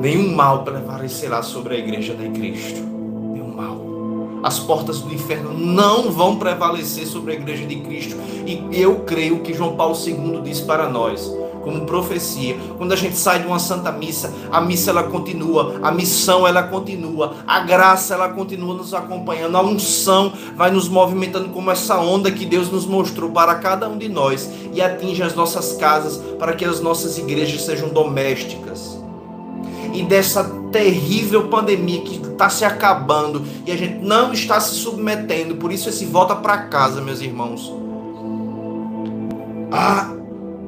Nenhum 0.00 0.34
mal 0.34 0.62
prevalecerá 0.62 1.42
sobre 1.42 1.74
a 1.74 1.78
igreja 1.78 2.14
de 2.14 2.28
Cristo. 2.30 2.95
As 4.46 4.60
portas 4.60 5.00
do 5.00 5.12
inferno 5.12 5.52
não 5.52 6.08
vão 6.12 6.36
prevalecer 6.36 7.04
sobre 7.04 7.32
a 7.32 7.34
igreja 7.34 7.66
de 7.66 7.80
Cristo. 7.80 8.16
E 8.46 8.64
eu 8.80 9.00
creio 9.00 9.40
que 9.40 9.52
João 9.52 9.74
Paulo 9.74 9.96
II 9.96 10.40
diz 10.44 10.60
para 10.60 10.88
nós 10.88 11.28
como 11.64 11.84
profecia. 11.84 12.56
Quando 12.78 12.92
a 12.92 12.96
gente 12.96 13.16
sai 13.16 13.40
de 13.40 13.46
uma 13.48 13.58
santa 13.58 13.90
missa, 13.90 14.32
a 14.52 14.60
missa 14.60 14.90
ela 14.90 15.02
continua, 15.02 15.80
a 15.82 15.90
missão 15.90 16.46
ela 16.46 16.62
continua, 16.62 17.34
a 17.44 17.58
graça 17.58 18.14
ela 18.14 18.28
continua 18.28 18.72
nos 18.72 18.94
acompanhando, 18.94 19.56
a 19.56 19.62
unção 19.62 20.32
vai 20.54 20.70
nos 20.70 20.88
movimentando 20.88 21.48
como 21.48 21.72
essa 21.72 21.98
onda 21.98 22.30
que 22.30 22.46
Deus 22.46 22.70
nos 22.70 22.86
mostrou 22.86 23.32
para 23.32 23.56
cada 23.56 23.88
um 23.88 23.98
de 23.98 24.08
nós 24.08 24.48
e 24.72 24.80
atinge 24.80 25.24
as 25.24 25.34
nossas 25.34 25.72
casas 25.72 26.18
para 26.38 26.52
que 26.52 26.64
as 26.64 26.80
nossas 26.80 27.18
igrejas 27.18 27.62
sejam 27.62 27.88
domésticas. 27.88 28.96
E 29.92 30.04
dessa 30.04 30.44
terrível 30.76 31.48
pandemia 31.48 32.02
que 32.02 32.16
está 32.16 32.50
se 32.50 32.62
acabando 32.62 33.42
e 33.64 33.72
a 33.72 33.76
gente 33.76 34.04
não 34.04 34.34
está 34.34 34.60
se 34.60 34.74
submetendo, 34.74 35.56
por 35.56 35.72
isso 35.72 35.88
esse 35.88 36.04
volta 36.04 36.36
para 36.36 36.64
casa, 36.64 37.00
meus 37.00 37.22
irmãos. 37.22 37.72
Ah, 39.72 40.12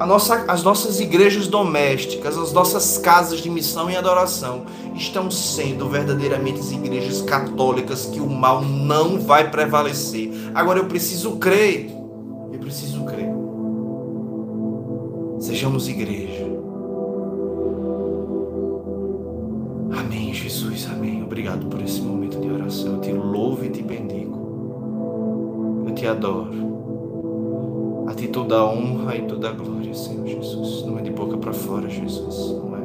nossa, 0.07 0.47
as 0.49 0.63
nossas 0.63 0.99
igrejas 0.99 1.47
domésticas, 1.47 2.39
as 2.39 2.55
nossas 2.55 2.97
casas 2.97 3.41
de 3.41 3.51
missão 3.51 3.91
e 3.91 3.97
adoração 3.97 4.65
estão 4.97 5.31
sendo 5.31 5.87
verdadeiramente 5.91 6.61
igrejas 6.75 7.21
católicas 7.21 8.07
que 8.07 8.19
o 8.19 8.31
mal 8.31 8.63
não 8.63 9.21
vai 9.21 9.51
prevalecer. 9.51 10.33
Agora 10.55 10.79
eu 10.79 10.87
preciso 10.87 11.37
crer. 11.37 11.91
Eu 12.51 12.59
preciso 12.59 13.05
crer. 13.05 13.29
Sejamos 15.39 15.87
igreja. 15.87 16.47
Jesus, 20.79 20.93
amém. 20.93 21.25
Obrigado 21.25 21.67
por 21.67 21.83
esse 21.83 22.01
momento 22.01 22.41
de 22.41 22.49
oração. 22.49 22.95
Eu 22.95 23.01
te 23.01 23.13
louvo 23.13 23.65
e 23.65 23.69
te 23.69 23.83
bendigo. 23.83 25.85
Eu 25.89 25.95
te 25.95 26.07
adoro. 26.07 28.07
A 28.09 28.15
ti 28.15 28.29
toda 28.29 28.59
a 28.59 28.65
honra 28.65 29.17
e 29.17 29.23
toda 29.23 29.49
a 29.49 29.53
glória, 29.53 29.93
Senhor 29.93 30.25
Jesus. 30.27 30.85
Não 30.87 30.97
é 30.99 31.03
de 31.03 31.11
boca 31.11 31.37
para 31.37 31.53
fora, 31.53 31.89
Jesus. 31.89 32.53
Não 32.53 32.77
é, 32.77 32.81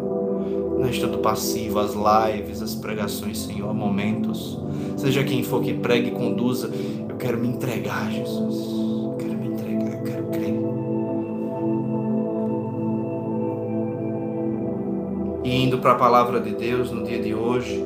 não 0.79 0.85
é 0.85 0.89
estando 0.89 1.19
passivo, 1.19 1.77
as 1.79 1.93
lives, 1.93 2.63
as 2.63 2.73
pregações, 2.73 3.37
Senhor, 3.37 3.71
momentos. 3.73 4.59
Seja 4.97 5.23
quem 5.23 5.43
for 5.43 5.61
que 5.61 5.73
pregue 5.73 6.09
e 6.09 6.11
conduza, 6.11 6.71
eu 7.07 7.15
quero 7.15 7.37
me 7.37 7.47
entregar, 7.47 8.11
Jesus. 8.11 8.72
Para 15.83 15.91
a 15.91 15.95
palavra 15.95 16.39
de 16.39 16.51
Deus 16.51 16.91
no 16.91 17.03
dia 17.03 17.21
de 17.21 17.35
hoje, 17.35 17.85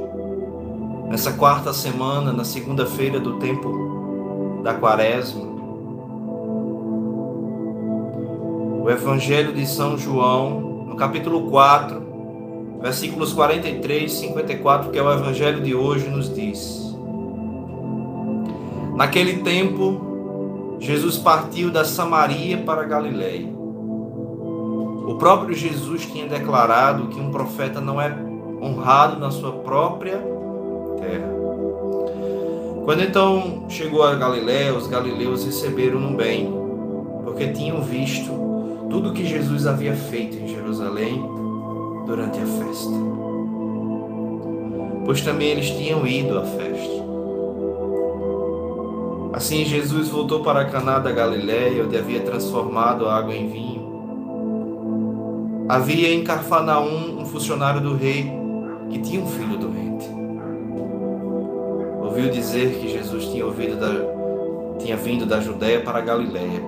nessa 1.10 1.34
quarta 1.34 1.74
semana, 1.74 2.32
na 2.32 2.44
segunda-feira 2.44 3.20
do 3.20 3.40
tempo 3.40 4.62
da 4.64 4.76
quaresma. 4.76 5.42
O 8.84 8.88
Evangelho 8.88 9.52
de 9.52 9.66
São 9.66 9.98
João, 9.98 10.86
no 10.88 10.96
capítulo 10.96 11.50
4, 11.50 12.80
versículos 12.84 13.34
43 13.34 14.12
e 14.12 14.16
54, 14.16 14.92
que 14.92 15.00
é 15.00 15.02
o 15.02 15.12
Evangelho 15.12 15.64
de 15.64 15.74
hoje, 15.74 16.08
nos 16.08 16.32
diz: 16.32 16.96
Naquele 18.96 19.42
tempo, 19.42 20.78
Jesus 20.80 21.18
partiu 21.18 21.72
da 21.72 21.84
Samaria 21.84 22.60
para 22.60 22.84
Galiléia. 22.84 23.57
O 25.08 25.16
próprio 25.16 25.56
Jesus 25.56 26.06
tinha 26.06 26.28
declarado 26.28 27.08
que 27.08 27.18
um 27.18 27.32
profeta 27.32 27.80
não 27.80 28.00
é 28.02 28.14
honrado 28.62 29.18
na 29.18 29.32
sua 29.32 29.54
própria 29.54 30.18
terra. 31.00 31.32
Quando 32.84 33.04
então 33.04 33.66
chegou 33.70 34.04
a 34.04 34.16
Galiléia, 34.16 34.74
os 34.74 34.86
galileus 34.88 35.46
receberam-no 35.46 36.18
bem, 36.18 36.54
porque 37.24 37.48
tinham 37.48 37.82
visto 37.82 38.30
tudo 38.90 39.14
que 39.14 39.26
Jesus 39.26 39.66
havia 39.66 39.94
feito 39.94 40.36
em 40.36 40.48
Jerusalém 40.50 41.24
durante 42.06 42.40
a 42.40 42.46
festa. 42.46 42.92
Pois 45.06 45.22
também 45.22 45.52
eles 45.52 45.70
tinham 45.70 46.06
ido 46.06 46.38
à 46.38 46.44
festa. 46.44 46.98
Assim 49.32 49.64
Jesus 49.64 50.10
voltou 50.10 50.42
para 50.42 50.66
Caná 50.66 51.00
da 51.00 51.12
Galiléia, 51.12 51.86
onde 51.86 51.98
havia 51.98 52.20
transformado 52.22 53.08
a 53.08 53.16
água 53.16 53.34
em 53.34 53.50
vinho. 53.50 53.77
Havia 55.70 56.14
em 56.14 56.24
Carfanaum 56.24 57.20
um 57.20 57.26
funcionário 57.26 57.82
do 57.82 57.94
rei 57.94 58.32
que 58.90 59.00
tinha 59.00 59.22
um 59.22 59.28
filho 59.28 59.58
doente. 59.58 60.08
Ouviu 62.02 62.32
dizer 62.32 62.80
que 62.80 62.88
Jesus 62.88 63.26
tinha, 63.26 63.46
da, 63.76 64.78
tinha 64.80 64.96
vindo 64.96 65.26
da 65.26 65.42
Judéia 65.42 65.82
para 65.82 65.98
a 65.98 66.02
Galiléia. 66.02 66.62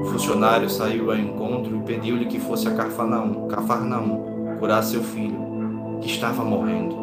O 0.00 0.06
funcionário 0.06 0.70
saiu 0.70 1.10
ao 1.10 1.18
encontro 1.18 1.76
e 1.76 1.80
pediu-lhe 1.80 2.24
que 2.24 2.40
fosse 2.40 2.66
a 2.66 2.74
Carfanaum, 2.74 3.48
Cafarnaum 3.48 4.56
curar 4.58 4.82
seu 4.82 5.02
filho, 5.02 5.98
que 6.00 6.08
estava 6.08 6.42
morrendo. 6.42 6.96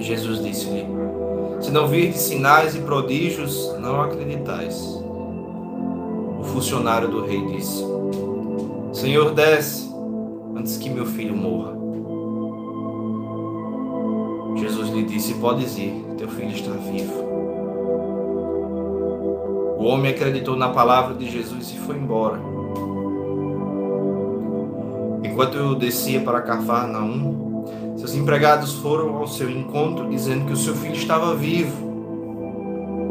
Jesus 0.00 0.42
disse-lhe: 0.42 0.86
Se 1.60 1.70
não 1.70 1.86
virdes 1.86 2.22
sinais 2.22 2.74
e 2.74 2.80
prodígios, 2.80 3.76
não 3.78 4.02
acreditais. 4.02 4.76
O 6.40 6.42
funcionário 6.42 7.06
do 7.08 7.24
rei 7.24 7.46
disse: 7.46 7.84
Senhor, 8.92 9.32
desce 9.32 9.88
antes 10.56 10.76
que 10.76 10.90
meu 10.90 11.06
filho 11.06 11.36
morra. 11.36 11.78
Jesus 14.56 14.90
lhe 14.90 15.04
disse: 15.04 15.34
Podes 15.34 15.78
ir, 15.78 16.04
teu 16.18 16.28
filho 16.28 16.50
está 16.50 16.72
vivo. 16.72 17.30
O 19.78 19.84
homem 19.84 20.10
acreditou 20.10 20.56
na 20.56 20.68
palavra 20.70 21.14
de 21.14 21.30
Jesus 21.30 21.70
e 21.70 21.78
foi 21.78 21.96
embora. 21.96 22.40
Enquanto 25.22 25.56
eu 25.56 25.74
descia 25.76 26.20
para 26.20 26.42
Cafarnaum, 26.42 27.94
seus 27.96 28.14
empregados 28.14 28.74
foram 28.74 29.16
ao 29.16 29.26
seu 29.28 29.48
encontro 29.48 30.08
dizendo 30.10 30.46
que 30.46 30.52
o 30.52 30.56
seu 30.56 30.74
filho 30.74 30.96
estava 30.96 31.34
vivo. 31.34 31.88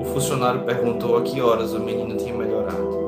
O 0.01 0.05
funcionário 0.13 0.62
perguntou 0.62 1.17
a 1.17 1.21
que 1.21 1.39
horas 1.39 1.74
o 1.74 1.79
menino 1.79 2.17
tinha 2.17 2.36
melhorado. 2.36 3.00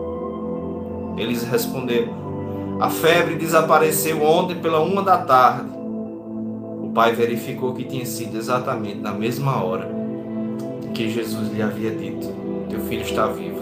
Eles 1.18 1.44
responderam: 1.44 2.21
a 2.82 2.90
febre 2.90 3.36
desapareceu 3.36 4.24
ontem 4.24 4.56
pela 4.56 4.80
uma 4.80 5.04
da 5.04 5.20
tarde. 5.20 5.70
O 5.72 6.92
pai 6.96 7.14
verificou 7.14 7.76
que 7.76 7.84
tinha 7.84 8.06
sido 8.08 8.36
exatamente 8.36 8.98
na 8.98 9.12
mesma 9.12 9.64
hora 9.64 9.88
que 10.92 11.08
Jesus 11.08 11.54
lhe 11.54 11.62
havia 11.62 11.92
dito: 11.92 12.28
Teu 12.70 12.80
filho 12.82 13.04
está 13.04 13.28
vivo. 13.28 13.62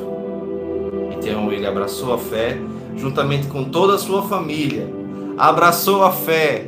Então 1.11 1.51
ele 1.51 1.67
abraçou 1.67 2.13
a 2.13 2.17
fé, 2.17 2.57
juntamente 2.95 3.47
com 3.47 3.65
toda 3.65 3.95
a 3.95 3.97
sua 3.97 4.23
família. 4.23 4.87
Abraçou 5.37 6.01
a 6.03 6.11
fé 6.11 6.65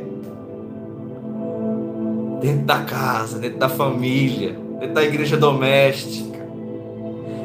dentro 2.41 2.65
da 2.65 2.81
casa, 2.83 3.39
dentro 3.39 3.59
da 3.59 3.69
família, 3.69 4.57
dentro 4.77 4.95
da 4.95 5.03
igreja 5.03 5.37
doméstica. 5.37 6.39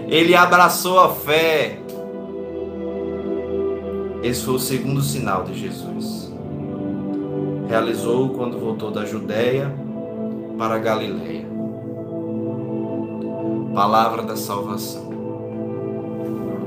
Ele 0.09 0.35
abraçou 0.35 0.99
a 0.99 1.11
fé 1.11 1.79
esse 4.27 4.45
foi 4.45 4.55
o 4.55 4.59
segundo 4.59 5.01
sinal 5.01 5.45
de 5.45 5.55
Jesus. 5.55 6.33
Realizou 7.69 8.31
quando 8.31 8.59
voltou 8.59 8.91
da 8.91 9.05
Judéia 9.05 9.73
para 10.59 10.75
a 10.75 10.79
Galileia. 10.79 11.47
Palavra 13.73 14.23
da 14.23 14.37
salvação. 14.37 15.11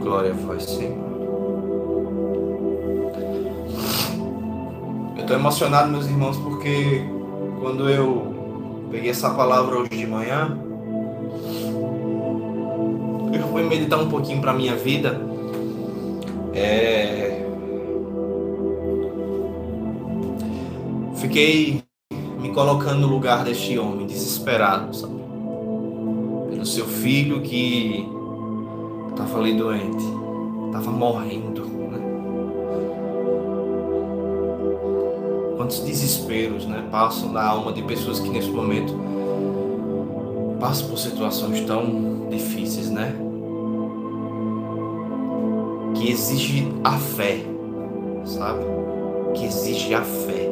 Glória 0.02 0.32
a 0.32 0.34
vós, 0.34 0.64
Senhor. 0.64 0.98
Eu 5.18 5.22
estou 5.22 5.36
emocionado, 5.36 5.92
meus 5.92 6.06
irmãos, 6.06 6.38
porque 6.38 7.04
quando 7.60 7.90
eu 7.90 8.88
peguei 8.90 9.10
essa 9.10 9.32
palavra 9.32 9.80
hoje 9.80 9.90
de 9.90 10.08
manhã, 10.08 10.58
eu 13.34 13.48
fui 13.50 13.64
meditar 13.64 14.00
um 14.00 14.08
pouquinho 14.08 14.40
para 14.40 14.54
minha 14.54 14.76
vida. 14.78 15.20
É, 16.54 17.29
Fiquei 21.30 21.84
me 22.40 22.50
colocando 22.50 23.02
no 23.02 23.08
lugar 23.08 23.44
deste 23.44 23.78
homem, 23.78 24.08
desesperado, 24.08 24.96
sabe? 24.96 25.14
Pelo 26.50 26.66
seu 26.66 26.88
filho 26.88 27.42
que 27.42 28.04
estava 29.12 29.38
ali 29.38 29.54
doente, 29.56 30.04
estava 30.66 30.90
morrendo. 30.90 31.68
Né? 31.68 32.00
Quantos 35.56 35.82
desesperos 35.82 36.66
né, 36.66 36.84
passam 36.90 37.32
na 37.32 37.44
alma 37.44 37.74
de 37.74 37.84
pessoas 37.84 38.20
que 38.20 38.28
nesse 38.28 38.50
momento 38.50 38.96
passam 40.60 40.90
por 40.90 40.98
situações 40.98 41.62
tão 41.62 42.28
difíceis, 42.32 42.90
né? 42.90 43.16
Que 45.94 46.10
exige 46.10 46.68
a 46.84 46.98
fé, 46.98 47.46
sabe? 48.26 48.64
Que 49.36 49.46
exige 49.46 49.94
a 49.94 50.02
fé. 50.02 50.50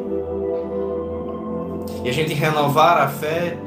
E 2.08 2.10
a 2.10 2.14
gente 2.14 2.34
renovar 2.34 3.02
a 3.02 3.10
fé 3.10 3.58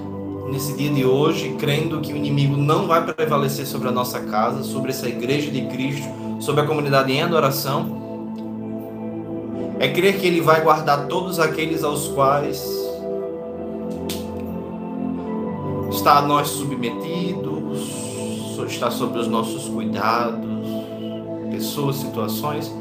nesse 0.51 0.73
dia 0.73 0.91
de 0.91 1.05
hoje, 1.05 1.57
crendo 1.59 2.01
que 2.01 2.11
o 2.11 2.17
inimigo 2.17 2.57
não 2.57 2.87
vai 2.87 3.05
prevalecer 3.05 3.67
sobre 3.67 3.89
a 3.89 3.91
nossa 3.93 4.19
casa, 4.21 4.63
sobre 4.63 4.93
essa 4.93 5.07
igreja 5.07 5.51
de 5.51 5.67
Cristo, 5.67 6.09
sobre 6.41 6.63
a 6.63 6.67
comunidade 6.67 7.13
em 7.13 7.21
adoração. 7.21 8.01
É 9.79 9.89
crer 9.89 10.19
que 10.19 10.27
ele 10.27 10.41
vai 10.41 10.63
guardar 10.63 11.07
todos 11.07 11.39
aqueles 11.39 11.85
aos 11.85 12.09
quais 12.09 12.65
está 15.91 16.17
a 16.17 16.23
nós 16.23 16.49
submetidos, 16.49 17.91
está 18.67 18.91
sob 18.91 19.19
os 19.19 19.29
nossos 19.29 19.69
cuidados, 19.69 20.67
pessoas, 21.51 21.97
situações. 21.97 22.75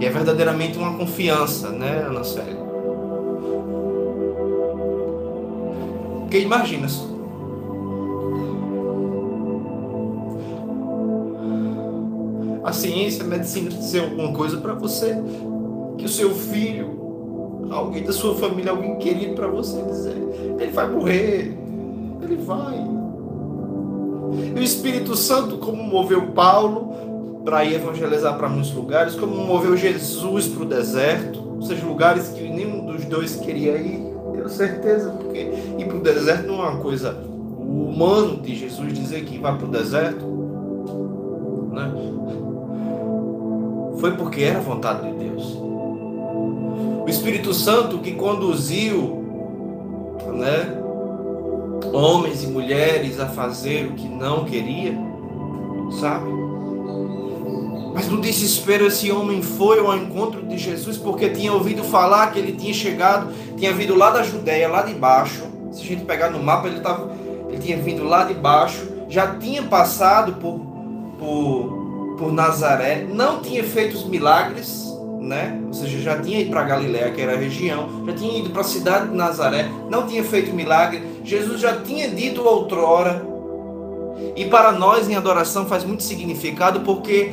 E 0.00 0.06
é 0.06 0.08
verdadeiramente 0.08 0.78
uma 0.78 0.96
confiança, 0.96 1.68
né, 1.68 2.06
Ana 2.08 2.24
Célia? 2.24 2.65
Porque 6.36 6.40
imagina 6.40 6.86
só. 6.86 7.06
A 12.62 12.72
ciência, 12.72 13.24
a 13.24 13.26
medicina 13.26 13.70
dizer 13.70 14.00
alguma 14.00 14.32
coisa 14.32 14.58
para 14.58 14.74
você 14.74 15.16
que 15.96 16.04
o 16.04 16.08
seu 16.08 16.34
filho, 16.34 17.68
alguém 17.70 18.02
da 18.02 18.12
sua 18.12 18.34
família, 18.34 18.72
alguém 18.72 18.96
querido 18.96 19.34
para 19.34 19.46
você 19.46 19.80
dizer, 19.82 20.16
ele 20.58 20.72
vai 20.72 20.90
morrer, 20.90 21.56
ele 22.22 22.36
vai. 22.44 22.84
E 24.54 24.60
o 24.60 24.62
Espírito 24.62 25.16
Santo, 25.16 25.56
como 25.56 25.82
moveu 25.82 26.32
Paulo 26.32 27.40
para 27.44 27.64
ir 27.64 27.76
evangelizar 27.76 28.36
para 28.36 28.48
muitos 28.48 28.74
lugares, 28.74 29.14
como 29.14 29.36
moveu 29.36 29.74
Jesus 29.76 30.48
para 30.48 30.64
o 30.64 30.66
deserto, 30.66 31.40
ou 31.54 31.62
seja, 31.62 31.86
lugares 31.86 32.28
que 32.28 32.42
nenhum 32.42 32.84
dos 32.84 33.04
dois 33.06 33.36
queria 33.36 33.78
ir, 33.78 34.05
certeza, 34.48 35.10
porque 35.10 35.50
ir 35.78 35.86
para 35.86 35.96
o 35.96 36.00
deserto 36.00 36.46
não 36.46 36.64
é 36.64 36.68
uma 36.68 36.80
coisa 36.80 37.12
humano 37.12 38.40
de 38.40 38.54
Jesus 38.54 38.92
dizer 38.92 39.24
que 39.24 39.38
vai 39.38 39.56
para 39.56 39.66
o 39.66 39.70
deserto. 39.70 40.24
Né? 41.72 41.92
Foi 43.98 44.12
porque 44.16 44.42
era 44.42 44.60
vontade 44.60 45.10
de 45.10 45.18
Deus. 45.18 45.56
O 47.04 47.08
Espírito 47.08 47.54
Santo 47.54 47.98
que 47.98 48.12
conduziu 48.12 49.24
né, 50.34 50.82
homens 51.92 52.42
e 52.42 52.46
mulheres 52.46 53.20
a 53.20 53.26
fazer 53.26 53.86
o 53.86 53.92
que 53.92 54.08
não 54.08 54.44
queria, 54.44 54.94
sabe? 56.00 56.45
Mas 57.96 58.08
no 58.08 58.20
desespero, 58.20 58.86
esse 58.86 59.10
homem 59.10 59.40
foi 59.40 59.78
ao 59.78 59.96
encontro 59.96 60.42
de 60.42 60.58
Jesus 60.58 60.98
porque 60.98 61.30
tinha 61.30 61.50
ouvido 61.50 61.82
falar 61.82 62.30
que 62.30 62.38
ele 62.38 62.52
tinha 62.52 62.74
chegado, 62.74 63.32
tinha 63.56 63.72
vindo 63.72 63.96
lá 63.96 64.10
da 64.10 64.22
Judéia, 64.22 64.68
lá 64.68 64.82
de 64.82 64.92
baixo. 64.92 65.44
Se 65.72 65.80
a 65.80 65.86
gente 65.86 66.04
pegar 66.04 66.28
no 66.28 66.42
mapa, 66.42 66.68
ele, 66.68 66.80
tava, 66.80 67.10
ele 67.48 67.56
tinha 67.58 67.78
vindo 67.78 68.04
lá 68.04 68.24
de 68.24 68.34
baixo, 68.34 68.86
já 69.08 69.36
tinha 69.36 69.62
passado 69.62 70.34
por, 70.34 70.60
por, 71.18 72.16
por 72.18 72.32
Nazaré, 72.34 73.06
não 73.10 73.40
tinha 73.40 73.64
feito 73.64 73.96
os 73.96 74.04
milagres, 74.04 74.84
né? 75.18 75.58
Ou 75.66 75.72
seja, 75.72 75.98
já 75.98 76.20
tinha 76.20 76.40
ido 76.40 76.50
para 76.50 76.64
Galiléia, 76.64 77.10
que 77.12 77.22
era 77.22 77.32
a 77.32 77.38
região, 77.38 78.04
já 78.04 78.12
tinha 78.12 78.38
ido 78.40 78.50
para 78.50 78.60
a 78.60 78.64
cidade 78.64 79.08
de 79.08 79.16
Nazaré, 79.16 79.70
não 79.88 80.06
tinha 80.06 80.22
feito 80.22 80.54
milagre. 80.54 81.02
Jesus 81.24 81.62
já 81.62 81.80
tinha 81.80 82.10
dito 82.10 82.42
outrora. 82.42 83.24
E 84.36 84.44
para 84.44 84.72
nós 84.72 85.08
em 85.08 85.14
adoração 85.14 85.64
faz 85.64 85.82
muito 85.82 86.02
significado 86.02 86.80
porque 86.80 87.32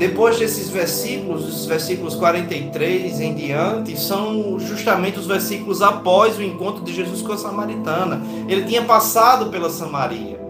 depois 0.00 0.38
desses 0.38 0.70
versículos, 0.70 1.46
os 1.46 1.66
versículos 1.66 2.14
43 2.14 3.20
em 3.20 3.34
diante, 3.34 4.00
são 4.00 4.58
justamente 4.58 5.18
os 5.18 5.26
versículos 5.26 5.82
após 5.82 6.38
o 6.38 6.42
encontro 6.42 6.82
de 6.82 6.90
Jesus 6.90 7.20
com 7.20 7.34
a 7.34 7.36
samaritana. 7.36 8.22
Ele 8.48 8.64
tinha 8.64 8.82
passado 8.82 9.50
pela 9.50 9.68
Samaria. 9.68 10.40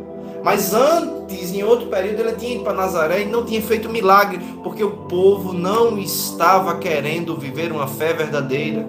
Mas 0.45 0.73
antes, 0.73 1.53
em 1.53 1.65
outro 1.65 1.89
período, 1.89 2.21
ele 2.21 2.33
tinha 2.35 2.55
ido 2.55 2.63
para 2.63 2.75
Nazaré 2.75 3.23
e 3.23 3.27
não 3.27 3.45
tinha 3.45 3.61
feito 3.61 3.91
milagre, 3.91 4.39
porque 4.63 4.85
o 4.85 4.93
povo 5.09 5.53
não 5.53 5.99
estava 5.99 6.79
querendo 6.79 7.37
viver 7.37 7.73
uma 7.73 7.89
fé 7.89 8.13
verdadeira. 8.13 8.87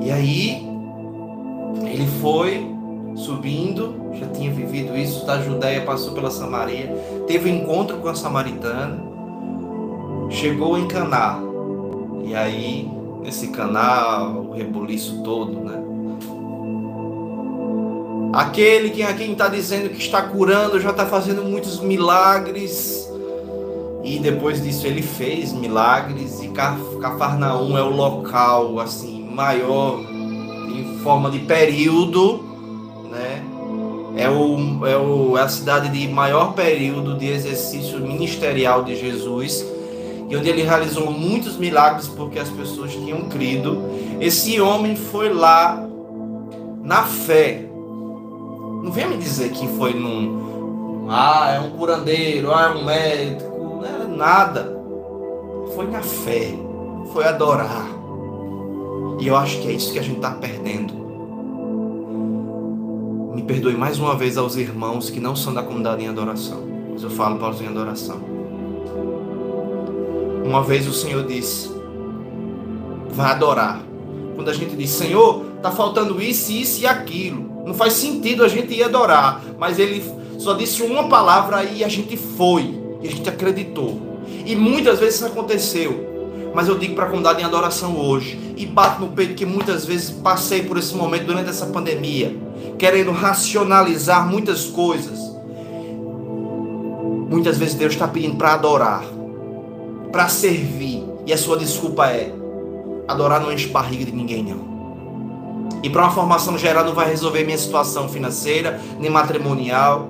E 0.00 0.10
aí, 0.10 0.66
ele 1.84 2.08
foi 2.22 2.75
subindo, 3.16 4.12
já 4.14 4.28
tinha 4.28 4.52
vivido 4.52 4.96
isso, 4.96 5.24
da 5.26 5.40
Judéia 5.42 5.82
passou 5.82 6.12
pela 6.12 6.30
Samaria, 6.30 6.88
teve 7.26 7.50
um 7.50 7.56
encontro 7.56 7.96
com 7.96 8.08
a 8.08 8.14
samaritana, 8.14 9.02
chegou 10.30 10.78
em 10.78 10.86
Caná. 10.86 11.40
E 12.24 12.34
aí, 12.34 12.88
nesse 13.22 13.48
Caná, 13.48 14.28
o 14.28 14.52
rebuliço 14.52 15.22
todo, 15.22 15.60
né? 15.60 15.82
Aquele 18.32 18.90
que 18.90 19.02
quem 19.14 19.32
está 19.32 19.48
dizendo 19.48 19.88
que 19.88 19.98
está 19.98 20.20
curando 20.22 20.78
já 20.78 20.90
está 20.90 21.06
fazendo 21.06 21.42
muitos 21.42 21.80
milagres. 21.80 23.08
E 24.04 24.18
depois 24.18 24.62
disso 24.62 24.86
ele 24.86 25.02
fez 25.02 25.52
milagres 25.52 26.42
e 26.42 26.48
Cafarnaum 26.48 27.76
é 27.78 27.82
o 27.82 27.90
local 27.90 28.78
assim 28.78 29.26
maior 29.32 30.00
em 30.00 30.98
forma 31.02 31.30
de 31.30 31.40
período? 31.40 32.45
É, 34.16 34.30
o, 34.30 34.86
é, 34.86 34.96
o, 34.96 35.36
é 35.36 35.42
a 35.42 35.48
cidade 35.48 35.90
de 35.90 36.08
maior 36.08 36.54
período 36.54 37.16
de 37.18 37.28
exercício 37.28 38.00
ministerial 38.00 38.82
de 38.82 38.96
Jesus 38.96 39.64
e 40.28 40.36
onde 40.36 40.48
ele 40.48 40.62
realizou 40.62 41.10
muitos 41.10 41.56
milagres 41.56 42.08
porque 42.08 42.38
as 42.38 42.48
pessoas 42.48 42.92
tinham 42.92 43.28
crido. 43.28 43.82
Esse 44.20 44.60
homem 44.60 44.96
foi 44.96 45.32
lá 45.32 45.86
na 46.82 47.02
fé, 47.02 47.66
não 48.82 48.90
venha 48.90 49.08
me 49.08 49.16
dizer 49.16 49.50
que 49.50 49.66
foi 49.76 49.92
num. 49.92 51.06
Ah, 51.08 51.52
é 51.54 51.60
um 51.60 51.70
curandeiro, 51.70 52.52
ah, 52.52 52.72
é 52.72 52.78
um 52.78 52.84
médico. 52.84 53.58
Não 53.58 53.84
era 53.84 54.06
nada. 54.06 54.76
Foi 55.74 55.86
na 55.86 56.00
fé. 56.02 56.54
Foi 57.12 57.24
adorar. 57.24 57.86
E 59.20 59.26
eu 59.26 59.36
acho 59.36 59.60
que 59.60 59.68
é 59.68 59.72
isso 59.72 59.92
que 59.92 59.98
a 59.98 60.02
gente 60.02 60.16
está 60.16 60.30
perdendo. 60.30 61.05
Perdoe 63.46 63.76
mais 63.76 63.98
uma 64.00 64.16
vez 64.16 64.36
aos 64.36 64.56
irmãos 64.56 65.08
que 65.08 65.20
não 65.20 65.36
são 65.36 65.54
da 65.54 65.62
comunidade 65.62 66.02
em 66.02 66.08
adoração. 66.08 66.66
Mas 66.92 67.02
eu 67.04 67.10
falo 67.10 67.38
para 67.38 67.50
os 67.50 67.60
em 67.60 67.68
adoração. 67.68 68.20
Uma 70.44 70.64
vez 70.64 70.88
o 70.88 70.92
Senhor 70.92 71.24
disse: 71.24 71.70
vai 73.10 73.30
adorar. 73.30 73.80
Quando 74.34 74.48
a 74.48 74.52
gente 74.52 74.74
diz, 74.74 74.90
Senhor, 74.90 75.44
está 75.56 75.70
faltando 75.70 76.20
isso, 76.20 76.50
isso 76.50 76.82
e 76.82 76.86
aquilo. 76.86 77.64
Não 77.64 77.72
faz 77.72 77.92
sentido 77.92 78.44
a 78.44 78.48
gente 78.48 78.74
ir 78.74 78.82
adorar. 78.82 79.40
Mas 79.58 79.78
ele 79.78 80.02
só 80.38 80.54
disse 80.54 80.82
uma 80.82 81.08
palavra 81.08 81.62
e 81.62 81.84
a 81.84 81.88
gente 81.88 82.16
foi. 82.16 82.74
E 83.00 83.06
a 83.06 83.10
gente 83.10 83.28
acreditou. 83.28 84.18
E 84.44 84.56
muitas 84.56 84.98
vezes 84.98 85.16
isso 85.16 85.26
aconteceu. 85.26 86.05
Mas 86.56 86.68
eu 86.68 86.78
digo 86.78 86.94
para 86.94 87.04
a 87.04 87.08
comunidade 87.08 87.42
em 87.42 87.44
adoração 87.44 88.00
hoje. 88.00 88.54
E 88.56 88.64
bato 88.64 88.98
no 89.02 89.08
peito 89.08 89.34
que 89.34 89.44
muitas 89.44 89.84
vezes 89.84 90.08
passei 90.08 90.62
por 90.62 90.78
esse 90.78 90.94
momento 90.94 91.26
durante 91.26 91.50
essa 91.50 91.66
pandemia. 91.66 92.34
Querendo 92.78 93.12
racionalizar 93.12 94.26
muitas 94.26 94.64
coisas. 94.64 95.20
Muitas 97.28 97.58
vezes 97.58 97.74
Deus 97.74 97.92
está 97.92 98.08
pedindo 98.08 98.36
para 98.36 98.54
adorar. 98.54 99.04
Para 100.10 100.30
servir. 100.30 101.04
E 101.26 101.32
a 101.34 101.36
sua 101.36 101.58
desculpa 101.58 102.06
é: 102.06 102.32
adorar 103.06 103.38
não 103.38 103.52
enche 103.52 103.68
barriga 103.68 104.06
de 104.06 104.12
ninguém, 104.12 104.42
não. 104.42 105.80
E 105.82 105.90
para 105.90 106.04
uma 106.04 106.10
formação 106.10 106.56
geral 106.56 106.86
não 106.86 106.94
vai 106.94 107.10
resolver 107.10 107.44
minha 107.44 107.58
situação 107.58 108.08
financeira, 108.08 108.80
nem 108.98 109.10
matrimonial. 109.10 110.08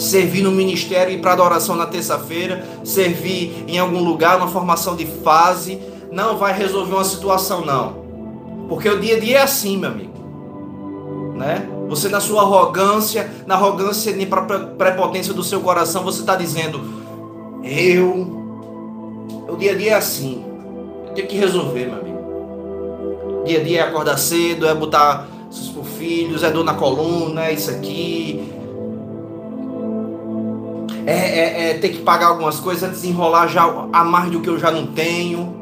Servir 0.00 0.42
no 0.42 0.50
ministério 0.50 1.12
e 1.12 1.18
para 1.18 1.34
adoração 1.34 1.76
na 1.76 1.84
terça-feira, 1.84 2.66
servir 2.82 3.64
em 3.68 3.78
algum 3.78 4.02
lugar, 4.02 4.38
uma 4.38 4.48
formação 4.48 4.96
de 4.96 5.04
fase, 5.04 5.78
não 6.10 6.38
vai 6.38 6.56
resolver 6.56 6.94
uma 6.94 7.04
situação 7.04 7.64
não. 7.64 8.00
Porque 8.66 8.88
o 8.88 8.98
dia 8.98 9.16
a 9.16 9.20
dia 9.20 9.38
é 9.38 9.42
assim, 9.42 9.76
meu 9.76 9.90
amigo. 9.90 11.34
Né? 11.36 11.68
Você 11.90 12.08
na 12.08 12.18
sua 12.18 12.40
arrogância, 12.40 13.30
na 13.46 13.56
arrogância 13.56 14.10
e 14.10 14.26
prepotência 14.78 15.34
do 15.34 15.44
seu 15.44 15.60
coração, 15.60 16.02
você 16.02 16.20
está 16.20 16.34
dizendo: 16.34 16.80
eu, 17.62 18.08
o 19.50 19.56
dia 19.56 19.72
a 19.72 19.74
dia 19.74 19.90
é 19.90 19.94
assim. 19.94 20.42
Eu 21.08 21.12
tenho 21.12 21.28
que 21.28 21.36
resolver, 21.36 21.86
meu 21.86 21.98
amigo. 21.98 23.42
Dia 23.44 23.60
a 23.60 23.62
dia 23.62 23.80
é 23.80 23.82
acordar 23.82 24.16
cedo, 24.16 24.66
é 24.66 24.74
botar 24.74 25.28
os 25.50 25.70
filhos, 25.98 26.42
é 26.42 26.50
dor 26.50 26.64
na 26.64 26.72
coluna, 26.72 27.44
é 27.46 27.52
isso 27.52 27.70
aqui. 27.70 28.59
É, 31.06 31.12
é, 31.12 31.70
é, 31.70 31.74
ter 31.74 31.90
que 31.90 31.98
pagar 31.98 32.28
algumas 32.28 32.60
coisas, 32.60 32.82
é 32.82 32.88
desenrolar 32.88 33.46
já 33.48 33.64
a 33.92 34.04
mais 34.04 34.30
do 34.30 34.40
que 34.40 34.48
eu 34.48 34.58
já 34.58 34.70
não 34.70 34.86
tenho. 34.86 35.58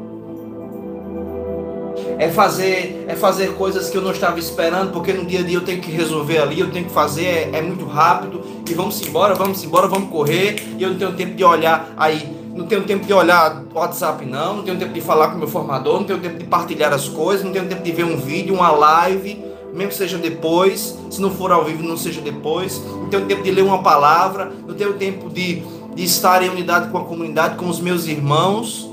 É 2.17 2.29
fazer, 2.29 3.05
é 3.07 3.15
fazer 3.15 3.53
coisas 3.53 3.89
que 3.89 3.97
eu 3.97 4.01
não 4.01 4.11
estava 4.11 4.37
esperando, 4.39 4.91
porque 4.91 5.13
no 5.13 5.25
dia 5.25 5.39
a 5.39 5.43
dia 5.43 5.57
eu 5.57 5.63
tenho 5.63 5.81
que 5.81 5.89
resolver 5.89 6.39
ali, 6.39 6.59
eu 6.59 6.69
tenho 6.69 6.85
que 6.85 6.91
fazer, 6.91 7.25
é, 7.25 7.49
é 7.53 7.61
muito 7.61 7.85
rápido, 7.85 8.41
e 8.69 8.73
vamos 8.73 9.01
embora, 9.07 9.33
vamos 9.35 9.63
embora, 9.63 9.87
vamos 9.87 10.09
correr, 10.09 10.61
e 10.77 10.83
eu 10.83 10.89
não 10.89 10.97
tenho 10.97 11.13
tempo 11.13 11.35
de 11.35 11.43
olhar 11.43 11.93
aí 11.95 12.39
não 12.59 12.67
tenho 12.67 12.83
tempo 12.83 13.05
de 13.05 13.13
olhar 13.13 13.63
WhatsApp 13.73 14.25
não, 14.25 14.57
não 14.57 14.63
tenho 14.63 14.77
tempo 14.77 14.91
de 14.91 14.99
falar 14.99 15.29
com 15.29 15.37
meu 15.37 15.47
formador, 15.47 15.99
não 15.99 16.03
tenho 16.03 16.19
tempo 16.19 16.37
de 16.37 16.43
partilhar 16.43 16.91
as 16.91 17.07
coisas, 17.07 17.45
não 17.45 17.53
tenho 17.53 17.67
tempo 17.67 17.81
de 17.81 17.91
ver 17.91 18.03
um 18.03 18.17
vídeo, 18.17 18.53
uma 18.53 18.69
live, 18.69 19.41
mesmo 19.73 19.89
que 19.89 19.95
seja 19.95 20.17
depois, 20.17 20.97
se 21.09 21.21
não 21.21 21.31
for 21.31 21.51
ao 21.51 21.65
vivo, 21.65 21.83
não 21.83 21.97
seja 21.97 22.21
depois, 22.21 22.81
não 22.85 23.09
tenho 23.09 23.25
tempo 23.25 23.43
de 23.43 23.51
ler 23.51 23.63
uma 23.63 23.81
palavra, 23.81 24.51
não 24.67 24.75
tenho 24.75 24.93
tempo 24.93 25.29
de, 25.29 25.61
de 25.95 26.03
estar 26.03 26.43
em 26.43 26.49
unidade 26.49 26.89
com 26.89 26.97
a 26.97 27.03
comunidade, 27.03 27.55
com 27.55 27.67
os 27.67 27.79
meus 27.79 28.07
irmãos, 28.07 28.89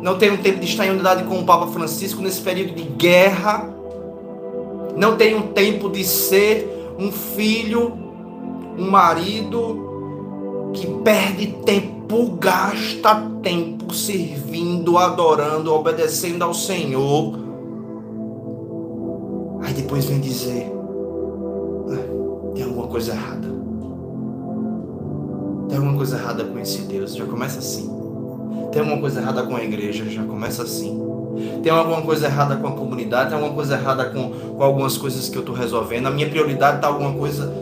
não 0.00 0.16
tenho 0.18 0.38
tempo 0.38 0.60
de 0.60 0.66
estar 0.66 0.86
em 0.86 0.90
unidade 0.90 1.24
com 1.24 1.38
o 1.38 1.44
Papa 1.44 1.66
Francisco 1.68 2.20
nesse 2.22 2.40
período 2.40 2.74
de 2.74 2.82
guerra, 2.82 3.72
não 4.96 5.16
tenho 5.16 5.42
tempo 5.48 5.90
de 5.90 6.04
ser 6.04 6.94
um 6.98 7.12
filho, 7.12 7.92
um 8.78 8.90
marido 8.90 10.70
que 10.74 10.86
perde 11.02 11.46
tempo 11.64 11.96
tempo, 12.06 12.36
gasta 12.38 13.28
tempo 13.42 13.92
servindo, 13.92 14.96
adorando, 14.96 15.74
obedecendo 15.74 16.42
ao 16.42 16.54
Senhor. 16.54 17.45
Aí 19.66 19.74
depois 19.74 20.04
vem 20.04 20.20
dizer: 20.20 20.70
ah, 21.90 22.52
tem 22.54 22.62
alguma 22.62 22.86
coisa 22.86 23.12
errada. 23.12 23.48
Tem 25.68 25.76
alguma 25.76 25.96
coisa 25.96 26.16
errada 26.16 26.44
com 26.44 26.56
esse 26.60 26.82
Deus. 26.82 27.16
Já 27.16 27.26
começa 27.26 27.58
assim. 27.58 27.90
Tem 28.70 28.80
alguma 28.80 29.00
coisa 29.00 29.20
errada 29.20 29.42
com 29.42 29.56
a 29.56 29.64
igreja. 29.64 30.04
Já 30.04 30.22
começa 30.22 30.62
assim. 30.62 31.02
Tem 31.64 31.72
alguma 31.72 32.00
coisa 32.02 32.26
errada 32.26 32.54
com 32.54 32.68
a 32.68 32.72
comunidade. 32.72 33.30
Tem 33.30 33.34
alguma 33.34 33.54
coisa 33.54 33.74
errada 33.74 34.04
com, 34.04 34.30
com 34.30 34.62
algumas 34.62 34.96
coisas 34.96 35.28
que 35.28 35.36
eu 35.36 35.40
estou 35.40 35.54
resolvendo. 35.54 36.06
A 36.06 36.12
minha 36.12 36.30
prioridade 36.30 36.76
está 36.76 36.86
alguma 36.86 37.12
coisa 37.14 37.52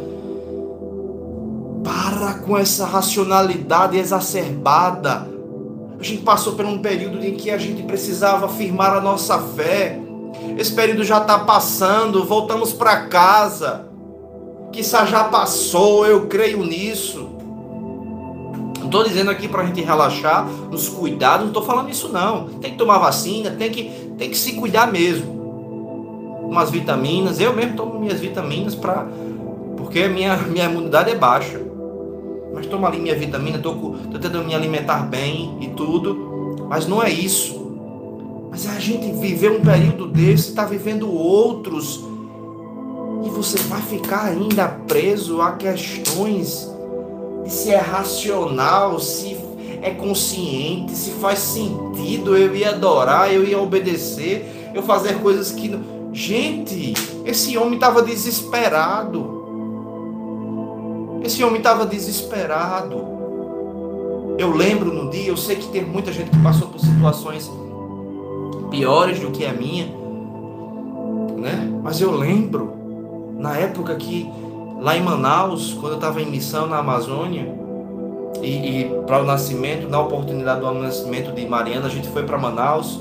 para 1.82 2.34
com 2.34 2.58
essa 2.58 2.84
racionalidade 2.84 3.96
exacerbada. 3.96 5.26
A 5.98 6.02
gente 6.02 6.20
passou 6.20 6.52
por 6.52 6.66
um 6.66 6.80
período 6.80 7.24
em 7.24 7.34
que 7.34 7.50
a 7.50 7.56
gente 7.56 7.82
precisava 7.82 8.44
afirmar 8.44 8.94
a 8.94 9.00
nossa 9.00 9.38
fé. 9.38 10.03
Esse 10.56 10.72
período 10.72 11.04
já 11.04 11.18
está 11.18 11.38
passando, 11.38 12.24
voltamos 12.24 12.72
para 12.72 13.06
casa. 13.06 13.86
Que 14.72 14.82
já 14.82 15.24
passou, 15.24 16.06
eu 16.06 16.26
creio 16.26 16.64
nisso. 16.64 17.30
Não 18.78 18.86
estou 18.86 19.04
dizendo 19.04 19.30
aqui 19.30 19.48
para 19.48 19.62
a 19.62 19.66
gente 19.66 19.80
relaxar, 19.80 20.46
nos 20.70 20.88
cuidar, 20.88 21.38
não 21.38 21.48
estou 21.48 21.62
falando 21.62 21.90
isso 21.90 22.08
não. 22.08 22.46
Tem 22.60 22.72
que 22.72 22.78
tomar 22.78 22.98
vacina, 22.98 23.50
tem 23.52 23.70
que, 23.70 23.84
tem 24.18 24.30
que 24.30 24.36
se 24.36 24.52
cuidar 24.52 24.90
mesmo. 24.90 25.32
Umas 26.48 26.70
vitaminas, 26.70 27.40
eu 27.40 27.54
mesmo 27.54 27.76
tomo 27.76 27.98
minhas 27.98 28.20
vitaminas 28.20 28.74
para 28.74 29.06
porque 29.94 30.08
minha, 30.08 30.36
minha 30.36 30.64
imunidade 30.64 31.10
é 31.10 31.14
baixa. 31.14 31.60
mas 32.52 32.66
tomo 32.66 32.84
ali 32.84 32.98
minha 32.98 33.14
vitamina, 33.14 33.58
tô 33.58 33.72
tentando 34.12 34.42
me 34.42 34.52
alimentar 34.52 35.06
bem 35.06 35.56
e 35.60 35.68
tudo, 35.68 36.56
mas 36.68 36.88
não 36.88 37.00
é 37.00 37.10
isso. 37.10 37.63
Mas 38.54 38.68
a 38.68 38.78
gente 38.78 39.10
viver 39.10 39.50
um 39.50 39.60
período 39.62 40.06
desse, 40.06 40.50
está 40.50 40.64
vivendo 40.64 41.12
outros, 41.12 42.04
e 43.24 43.28
você 43.28 43.58
vai 43.64 43.82
ficar 43.82 44.26
ainda 44.26 44.68
preso 44.68 45.40
a 45.42 45.54
questões 45.56 46.70
de 47.42 47.52
se 47.52 47.72
é 47.72 47.78
racional, 47.78 49.00
se 49.00 49.36
é 49.82 49.90
consciente, 49.90 50.92
se 50.92 51.10
faz 51.14 51.40
sentido 51.40 52.36
eu 52.36 52.54
ia 52.54 52.70
adorar, 52.70 53.34
eu 53.34 53.42
ia 53.42 53.60
obedecer, 53.60 54.70
eu 54.72 54.84
fazer 54.84 55.14
coisas 55.14 55.50
que. 55.50 55.76
Gente, 56.12 56.94
esse 57.24 57.58
homem 57.58 57.74
estava 57.74 58.02
desesperado. 58.02 59.42
Esse 61.24 61.42
homem 61.42 61.58
estava 61.58 61.84
desesperado. 61.84 63.04
Eu 64.38 64.52
lembro 64.52 64.94
no 64.94 65.10
dia, 65.10 65.26
eu 65.26 65.36
sei 65.36 65.56
que 65.56 65.66
tem 65.66 65.84
muita 65.84 66.12
gente 66.12 66.30
que 66.30 66.40
passou 66.40 66.68
por 66.68 66.78
situações 66.78 67.50
piores 68.74 69.20
do 69.20 69.30
que 69.30 69.46
a 69.46 69.52
minha, 69.52 69.86
né? 71.36 71.70
Mas 71.82 72.00
eu 72.00 72.10
lembro 72.10 72.74
na 73.38 73.56
época 73.56 73.94
que 73.94 74.28
lá 74.80 74.96
em 74.96 75.02
Manaus, 75.02 75.74
quando 75.74 75.92
eu 75.92 75.98
estava 75.98 76.20
em 76.20 76.26
missão 76.26 76.66
na 76.66 76.78
Amazônia, 76.78 77.54
e, 78.42 78.80
e 78.80 78.90
para 79.06 79.22
o 79.22 79.24
nascimento, 79.24 79.88
na 79.88 80.00
oportunidade 80.00 80.60
do 80.60 80.74
nascimento 80.74 81.32
de 81.32 81.46
Mariana, 81.46 81.86
a 81.86 81.88
gente 81.88 82.08
foi 82.08 82.24
para 82.24 82.36
Manaus 82.36 83.00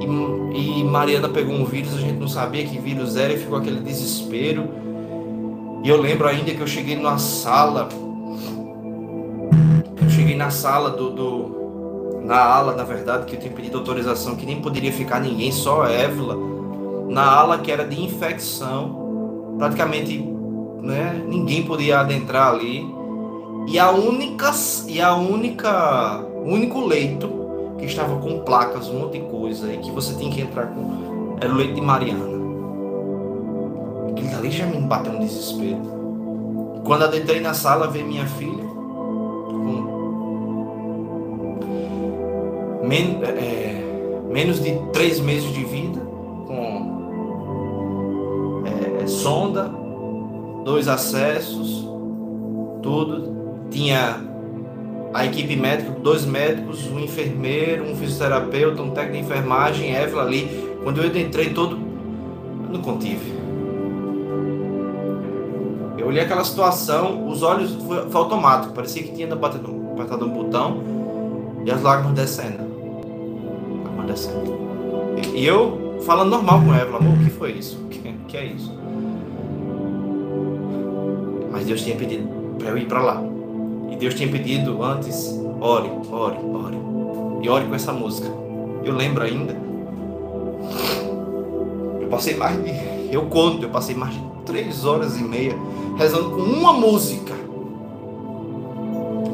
e, 0.00 0.80
e 0.80 0.84
Mariana 0.84 1.28
pegou 1.28 1.54
um 1.54 1.64
vírus, 1.64 1.94
a 1.94 2.00
gente 2.00 2.18
não 2.18 2.28
sabia 2.28 2.64
que 2.64 2.78
vírus 2.78 3.16
era 3.16 3.32
e 3.32 3.38
ficou 3.38 3.56
aquele 3.56 3.80
desespero. 3.80 4.68
E 5.84 5.88
eu 5.88 6.00
lembro 6.00 6.26
ainda 6.26 6.50
que 6.50 6.60
eu 6.60 6.66
cheguei 6.66 6.96
na 6.96 7.16
sala, 7.16 7.88
eu 10.02 10.10
cheguei 10.10 10.36
na 10.36 10.50
sala 10.50 10.90
do, 10.90 11.10
do 11.10 11.63
na 12.24 12.42
ala, 12.42 12.74
na 12.74 12.84
verdade, 12.84 13.26
que 13.26 13.36
eu 13.36 13.40
tinha 13.40 13.52
pedido 13.52 13.76
autorização, 13.78 14.34
que 14.34 14.46
nem 14.46 14.60
poderia 14.60 14.90
ficar 14.90 15.20
ninguém, 15.20 15.52
só 15.52 15.82
a 15.82 15.92
Évila, 15.92 16.36
na 17.10 17.22
ala 17.22 17.58
que 17.58 17.70
era 17.70 17.86
de 17.86 18.02
infecção, 18.02 19.56
praticamente 19.58 20.18
né, 20.80 21.22
ninguém 21.28 21.62
podia 21.64 22.00
adentrar 22.00 22.48
ali. 22.54 22.82
E 23.68 23.78
a 23.78 23.90
única 23.90 24.50
e 24.88 25.00
a 25.00 25.14
única 25.14 26.24
único 26.44 26.80
leito 26.80 27.28
que 27.78 27.84
estava 27.84 28.18
com 28.18 28.40
placas, 28.40 28.88
um 28.88 29.00
monte 29.00 29.18
de 29.18 29.24
coisa 29.26 29.72
e 29.72 29.78
que 29.78 29.90
você 29.90 30.14
tinha 30.14 30.30
que 30.30 30.40
entrar 30.40 30.66
com 30.66 31.36
era 31.40 31.52
o 31.52 31.56
leito 31.56 31.74
de 31.74 31.80
Mariana. 31.80 32.34
Aquilo 34.10 34.30
dali 34.30 34.50
já 34.50 34.66
me 34.66 34.78
bateu 34.80 35.12
um 35.12 35.20
desespero. 35.20 36.82
Quando 36.84 37.04
adentrei 37.04 37.40
na 37.40 37.54
sala, 37.54 37.86
ver 37.86 38.04
minha 38.04 38.26
filha 38.26 38.63
men 42.86 43.20
é, 43.22 43.82
menos 44.30 44.62
de 44.62 44.78
três 44.92 45.20
meses 45.20 45.52
de 45.52 45.64
vida, 45.64 46.00
com 46.46 47.02
é, 48.66 49.06
sonda, 49.06 49.70
dois 50.64 50.88
acessos, 50.88 51.88
tudo. 52.82 53.34
Tinha 53.70 54.20
a 55.12 55.24
equipe 55.24 55.56
médica, 55.56 55.90
dois 56.00 56.24
médicos, 56.24 56.86
um 56.90 56.98
enfermeiro, 57.00 57.84
um 57.84 57.96
fisioterapeuta, 57.96 58.82
um 58.82 58.90
técnico 58.90 59.18
de 59.18 59.24
enfermagem, 59.24 59.94
Évila 59.94 60.22
ali. 60.22 60.76
Quando 60.82 61.00
eu 61.00 61.06
entrei 61.16 61.50
todo, 61.50 61.76
eu 61.76 62.72
não 62.72 62.82
contive. 62.82 63.32
Eu 65.96 66.08
olhei 66.08 66.22
aquela 66.22 66.44
situação, 66.44 67.26
os 67.28 67.42
olhos 67.42 67.72
foi, 67.86 68.10
foi 68.10 68.20
automático, 68.20 68.74
parecia 68.74 69.02
que 69.02 69.12
tinha 69.12 69.32
apertado 69.32 70.26
um 70.26 70.30
botão 70.30 70.82
e 71.64 71.70
as 71.70 71.80
lágrimas 71.80 72.14
descendo. 72.14 72.63
Descendo. 74.14 74.56
E, 75.34 75.44
eu 75.44 75.98
falando 76.06 76.30
normal 76.30 76.60
com 76.60 76.72
Évila, 76.72 76.98
amor, 76.98 77.14
o 77.14 77.24
que 77.24 77.30
foi 77.30 77.50
isso? 77.52 77.76
O 77.84 77.88
que, 77.88 77.98
que 78.28 78.36
é 78.36 78.44
isso? 78.44 78.72
Mas 81.50 81.66
Deus 81.66 81.82
tinha 81.82 81.96
pedido 81.96 82.28
para 82.56 82.68
eu 82.68 82.78
ir 82.78 82.86
para 82.86 83.02
lá. 83.02 83.22
E 83.90 83.96
Deus 83.96 84.14
tinha 84.14 84.28
pedido 84.28 84.80
antes, 84.84 85.36
ore, 85.60 85.90
ore, 86.12 86.36
ore. 86.36 86.76
E 87.42 87.48
ore 87.48 87.64
com 87.64 87.74
essa 87.74 87.92
música. 87.92 88.28
Eu 88.84 88.94
lembro 88.94 89.24
ainda. 89.24 89.56
Eu 92.00 92.06
passei 92.06 92.36
mais 92.36 92.56
de. 92.62 93.12
Eu 93.12 93.26
conto, 93.26 93.64
eu 93.64 93.70
passei 93.70 93.96
mais 93.96 94.14
de 94.14 94.20
três 94.46 94.84
horas 94.84 95.18
e 95.18 95.24
meia 95.24 95.56
rezando 95.96 96.30
com 96.30 96.42
uma 96.42 96.72
música. 96.72 97.34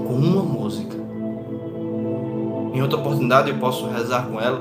Com 0.07 0.15
uma 0.15 0.43
música. 0.43 0.90
Em 2.81 2.83
outra 2.83 2.99
oportunidade 2.99 3.51
eu 3.51 3.59
posso 3.59 3.87
rezar 3.89 4.27
com 4.27 4.41
ela. 4.41 4.61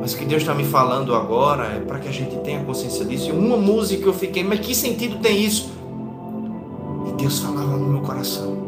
Mas 0.00 0.12
o 0.12 0.18
que 0.18 0.24
Deus 0.24 0.42
está 0.42 0.52
me 0.52 0.64
falando 0.64 1.14
agora 1.14 1.66
é 1.66 1.78
para 1.78 2.00
que 2.00 2.08
a 2.08 2.12
gente 2.12 2.36
tenha 2.38 2.64
consciência 2.64 3.04
disso. 3.04 3.28
E 3.28 3.32
uma 3.32 3.56
música 3.56 4.06
eu 4.06 4.12
fiquei, 4.12 4.42
mas 4.42 4.58
que 4.58 4.74
sentido 4.74 5.18
tem 5.20 5.40
isso? 5.40 5.70
E 7.08 7.12
Deus 7.12 7.38
falava 7.38 7.76
no 7.76 7.86
meu 7.86 8.00
coração 8.00 8.64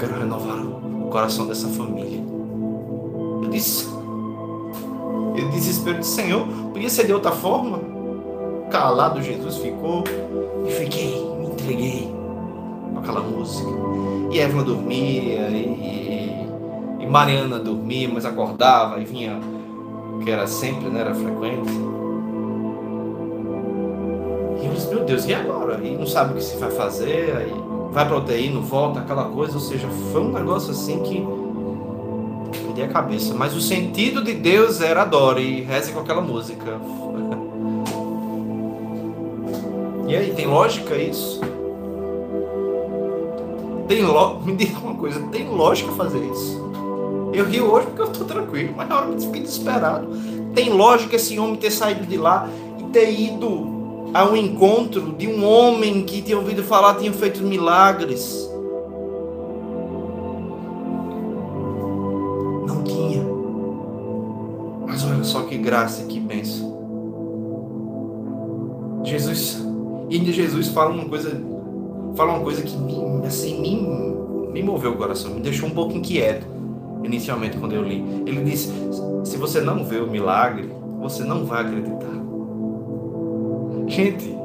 quero 0.00 0.18
renovar 0.18 0.64
o 0.64 1.08
coração 1.10 1.46
dessa 1.46 1.68
família. 1.68 2.24
Eu 3.42 3.50
disse, 3.50 3.86
eu 5.36 5.50
desespero 5.50 5.98
de 5.98 6.06
Senhor, 6.06 6.46
podia 6.72 6.88
ser 6.88 7.04
de 7.04 7.12
outra 7.12 7.32
forma? 7.32 7.78
Calado 8.70 9.20
Jesus 9.20 9.58
ficou 9.58 10.04
e 10.66 10.70
fiquei, 10.70 11.22
me 11.38 11.48
entreguei 11.48 12.08
com 12.92 12.98
aquela 12.98 13.20
música. 13.20 13.68
E 14.32 14.38
Eva 14.38 14.62
dormia 14.62 15.50
e 15.50 16.19
Mariana 17.10 17.58
dormia, 17.58 18.08
mas 18.08 18.24
acordava 18.24 19.00
e 19.00 19.04
vinha, 19.04 19.40
que 20.22 20.30
era 20.30 20.46
sempre, 20.46 20.88
né, 20.88 21.00
era 21.00 21.12
frequente. 21.12 21.72
E 24.62 24.66
eu 24.66 24.72
disse, 24.72 24.94
meu 24.94 25.04
Deus, 25.04 25.26
e 25.26 25.34
agora? 25.34 25.80
E 25.82 25.96
não 25.96 26.06
sabe 26.06 26.32
o 26.32 26.36
que 26.36 26.44
se 26.44 26.56
vai 26.56 26.70
fazer, 26.70 27.36
aí 27.36 27.52
vai 27.90 28.06
para 28.06 28.16
UTI, 28.16 28.50
não 28.50 28.62
volta, 28.62 29.00
aquela 29.00 29.24
coisa, 29.24 29.54
ou 29.54 29.60
seja, 29.60 29.88
foi 30.12 30.20
um 30.20 30.30
negócio 30.30 30.70
assim 30.70 31.02
que 31.02 31.26
perdi 32.64 32.82
a 32.82 32.88
cabeça. 32.88 33.34
Mas 33.34 33.56
o 33.56 33.60
sentido 33.60 34.22
de 34.22 34.34
Deus 34.34 34.80
era 34.80 35.02
adore 35.02 35.42
e 35.42 35.62
reze 35.62 35.92
com 35.92 36.00
aquela 36.00 36.22
música. 36.22 36.78
E 40.08 40.16
aí, 40.16 40.32
tem 40.34 40.44
lógica 40.44 40.96
isso? 40.96 41.40
Tem 43.86 44.02
lo... 44.02 44.40
Me 44.44 44.56
diga 44.56 44.76
uma 44.80 44.96
coisa, 44.96 45.20
tem 45.28 45.48
lógica 45.48 45.92
fazer 45.92 46.18
isso? 46.18 46.69
Eu 47.32 47.44
rio 47.44 47.70
hoje 47.70 47.86
porque 47.86 48.02
eu 48.02 48.06
estou 48.06 48.26
tranquilo, 48.26 48.74
mas 48.76 48.88
na 48.88 48.98
hora 48.98 49.10
eu 49.10 49.20
fiquei 49.20 49.42
desesperado. 49.42 50.08
Tem 50.54 50.70
lógica 50.70 51.16
esse 51.16 51.38
homem 51.38 51.56
ter 51.56 51.70
saído 51.70 52.04
de 52.04 52.16
lá 52.16 52.48
e 52.78 52.84
ter 52.84 53.10
ido 53.12 54.10
a 54.12 54.24
um 54.24 54.36
encontro 54.36 55.12
de 55.12 55.28
um 55.28 55.46
homem 55.46 56.02
que 56.02 56.20
tinha 56.22 56.36
ouvido 56.36 56.64
falar 56.64 56.94
tinha 56.96 57.12
feito 57.12 57.42
milagres. 57.42 58.50
Não 62.66 62.82
tinha. 62.82 63.22
Mas 64.88 65.04
olha 65.04 65.22
só 65.22 65.42
que 65.42 65.56
graça 65.56 66.04
que 66.04 66.18
bênção. 66.18 66.68
Jesus, 69.04 69.64
e 70.10 70.18
de 70.18 70.32
Jesus 70.32 70.68
fala 70.68 70.90
uma 70.90 71.04
coisa, 71.04 71.40
fala 72.16 72.32
uma 72.32 72.42
coisa 72.42 72.62
que 72.62 72.76
me, 72.76 73.24
assim, 73.24 73.60
me, 73.60 74.52
me 74.52 74.62
moveu 74.62 74.92
o 74.92 74.96
coração, 74.96 75.30
me 75.32 75.40
deixou 75.40 75.68
um 75.68 75.72
pouco 75.72 75.96
inquieto 75.96 76.59
inicialmente 77.02 77.56
quando 77.56 77.74
eu 77.74 77.82
li. 77.82 78.04
Ele 78.26 78.42
disse: 78.42 78.72
se 79.24 79.36
você 79.36 79.60
não 79.60 79.84
vê 79.84 79.98
o 79.98 80.10
milagre, 80.10 80.70
você 81.00 81.24
não 81.24 81.44
vai 81.44 81.62
acreditar. 81.62 82.10
Gente, 83.86 84.36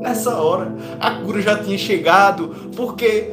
nessa 0.00 0.40
hora 0.40 0.74
a 0.98 1.10
cura 1.10 1.42
já 1.42 1.58
tinha 1.58 1.76
chegado, 1.76 2.48
porque 2.74 3.30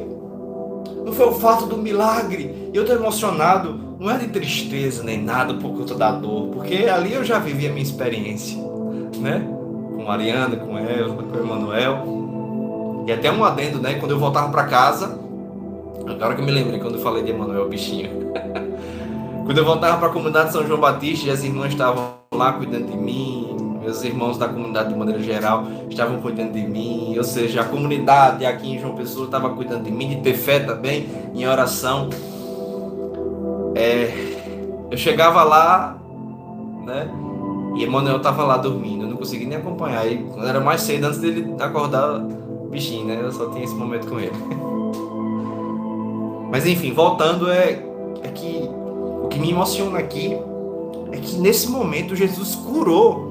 não 1.04 1.12
foi 1.12 1.26
o 1.26 1.32
fato 1.32 1.66
do 1.66 1.78
milagre. 1.78 2.70
Eu 2.72 2.82
estou 2.82 2.96
emocionado, 2.96 3.96
não 3.98 4.10
é 4.10 4.18
de 4.18 4.28
tristeza 4.28 5.02
nem 5.02 5.22
nada 5.22 5.54
por 5.54 5.72
conta 5.72 5.94
da 5.94 6.12
dor, 6.12 6.48
porque 6.48 6.86
ali 6.86 7.14
eu 7.14 7.24
já 7.24 7.38
vivi 7.38 7.66
a 7.66 7.70
minha 7.70 7.82
experiência, 7.82 8.58
né? 9.18 9.46
Com 9.94 10.04
Mariana, 10.04 10.56
com 10.56 10.78
ela, 10.78 11.14
com 11.14 11.38
Emanuel. 11.38 13.04
E 13.06 13.12
até 13.12 13.32
um 13.32 13.42
adendo, 13.42 13.80
né? 13.80 13.94
Quando 13.94 14.10
eu 14.10 14.18
voltava 14.18 14.50
para 14.50 14.64
casa, 14.64 15.18
agora 16.12 16.34
que 16.34 16.40
eu 16.40 16.44
me 16.44 16.52
lembrei 16.52 16.78
quando 16.78 16.94
eu 16.94 17.00
falei 17.00 17.22
de 17.22 17.30
Emanuel, 17.30 17.68
bichinho. 17.68 18.10
quando 19.44 19.58
eu 19.58 19.64
voltava 19.64 19.98
para 19.98 20.08
a 20.08 20.12
comunidade 20.12 20.52
São 20.52 20.66
João 20.66 20.80
Batista 20.80 21.32
as 21.32 21.42
irmãs 21.42 21.72
estavam 21.72 22.14
lá 22.34 22.52
cuidando 22.52 22.90
de 22.90 22.96
mim, 22.96 23.56
meus 23.80 24.04
irmãos 24.04 24.36
da 24.36 24.46
comunidade 24.46 24.90
de 24.90 24.98
maneira 24.98 25.22
geral 25.22 25.64
estavam 25.88 26.20
cuidando 26.20 26.52
de 26.52 26.62
mim, 26.62 27.16
ou 27.16 27.24
seja, 27.24 27.62
a 27.62 27.64
comunidade 27.64 28.44
aqui 28.44 28.72
em 28.72 28.78
João 28.78 28.94
Pessoa 28.94 29.24
estava 29.24 29.48
cuidando 29.50 29.84
de 29.84 29.90
mim, 29.90 30.08
de 30.08 30.16
ter 30.16 30.34
fé 30.34 30.60
também 30.60 31.08
em 31.34 31.46
oração. 31.46 32.10
É, 33.74 34.12
eu 34.90 34.98
chegava 34.98 35.42
lá, 35.42 35.96
né? 36.84 37.08
E 37.76 37.84
Emanuel 37.84 38.18
estava 38.18 38.44
lá 38.44 38.56
dormindo, 38.56 39.04
eu 39.04 39.08
não 39.08 39.16
consegui 39.16 39.46
nem 39.46 39.56
acompanhar. 39.56 40.06
E 40.06 40.26
era 40.44 40.60
mais 40.60 40.82
cedo, 40.82 41.06
antes 41.06 41.18
dele 41.18 41.54
acordar, 41.58 42.18
bichinho, 42.70 43.06
né? 43.06 43.18
Eu 43.22 43.32
só 43.32 43.48
tinha 43.50 43.64
esse 43.64 43.74
momento 43.74 44.06
com 44.08 44.18
ele. 44.20 44.32
Mas 46.50 46.66
enfim, 46.66 46.92
voltando, 46.92 47.50
é, 47.50 47.82
é 48.22 48.28
que 48.28 48.68
o 49.22 49.28
que 49.28 49.38
me 49.38 49.50
emociona 49.50 49.98
aqui 49.98 50.36
é 51.12 51.16
que 51.18 51.36
nesse 51.36 51.68
momento 51.68 52.16
Jesus 52.16 52.54
curou. 52.54 53.28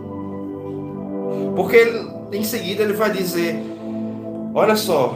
Porque 1.56 1.75
ele, 1.75 2.10
em 2.32 2.43
seguida 2.43 2.84
ele 2.84 2.93
vai 2.93 3.12
dizer: 3.12 3.60
Olha 4.53 4.75
só, 4.75 5.15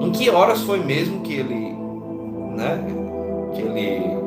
em 0.00 0.10
que 0.10 0.28
horas 0.30 0.62
foi 0.62 0.78
mesmo 0.78 1.20
que 1.20 1.34
ele, 1.34 1.76
né, 2.56 2.84
que 3.54 3.60
ele, 3.60 4.18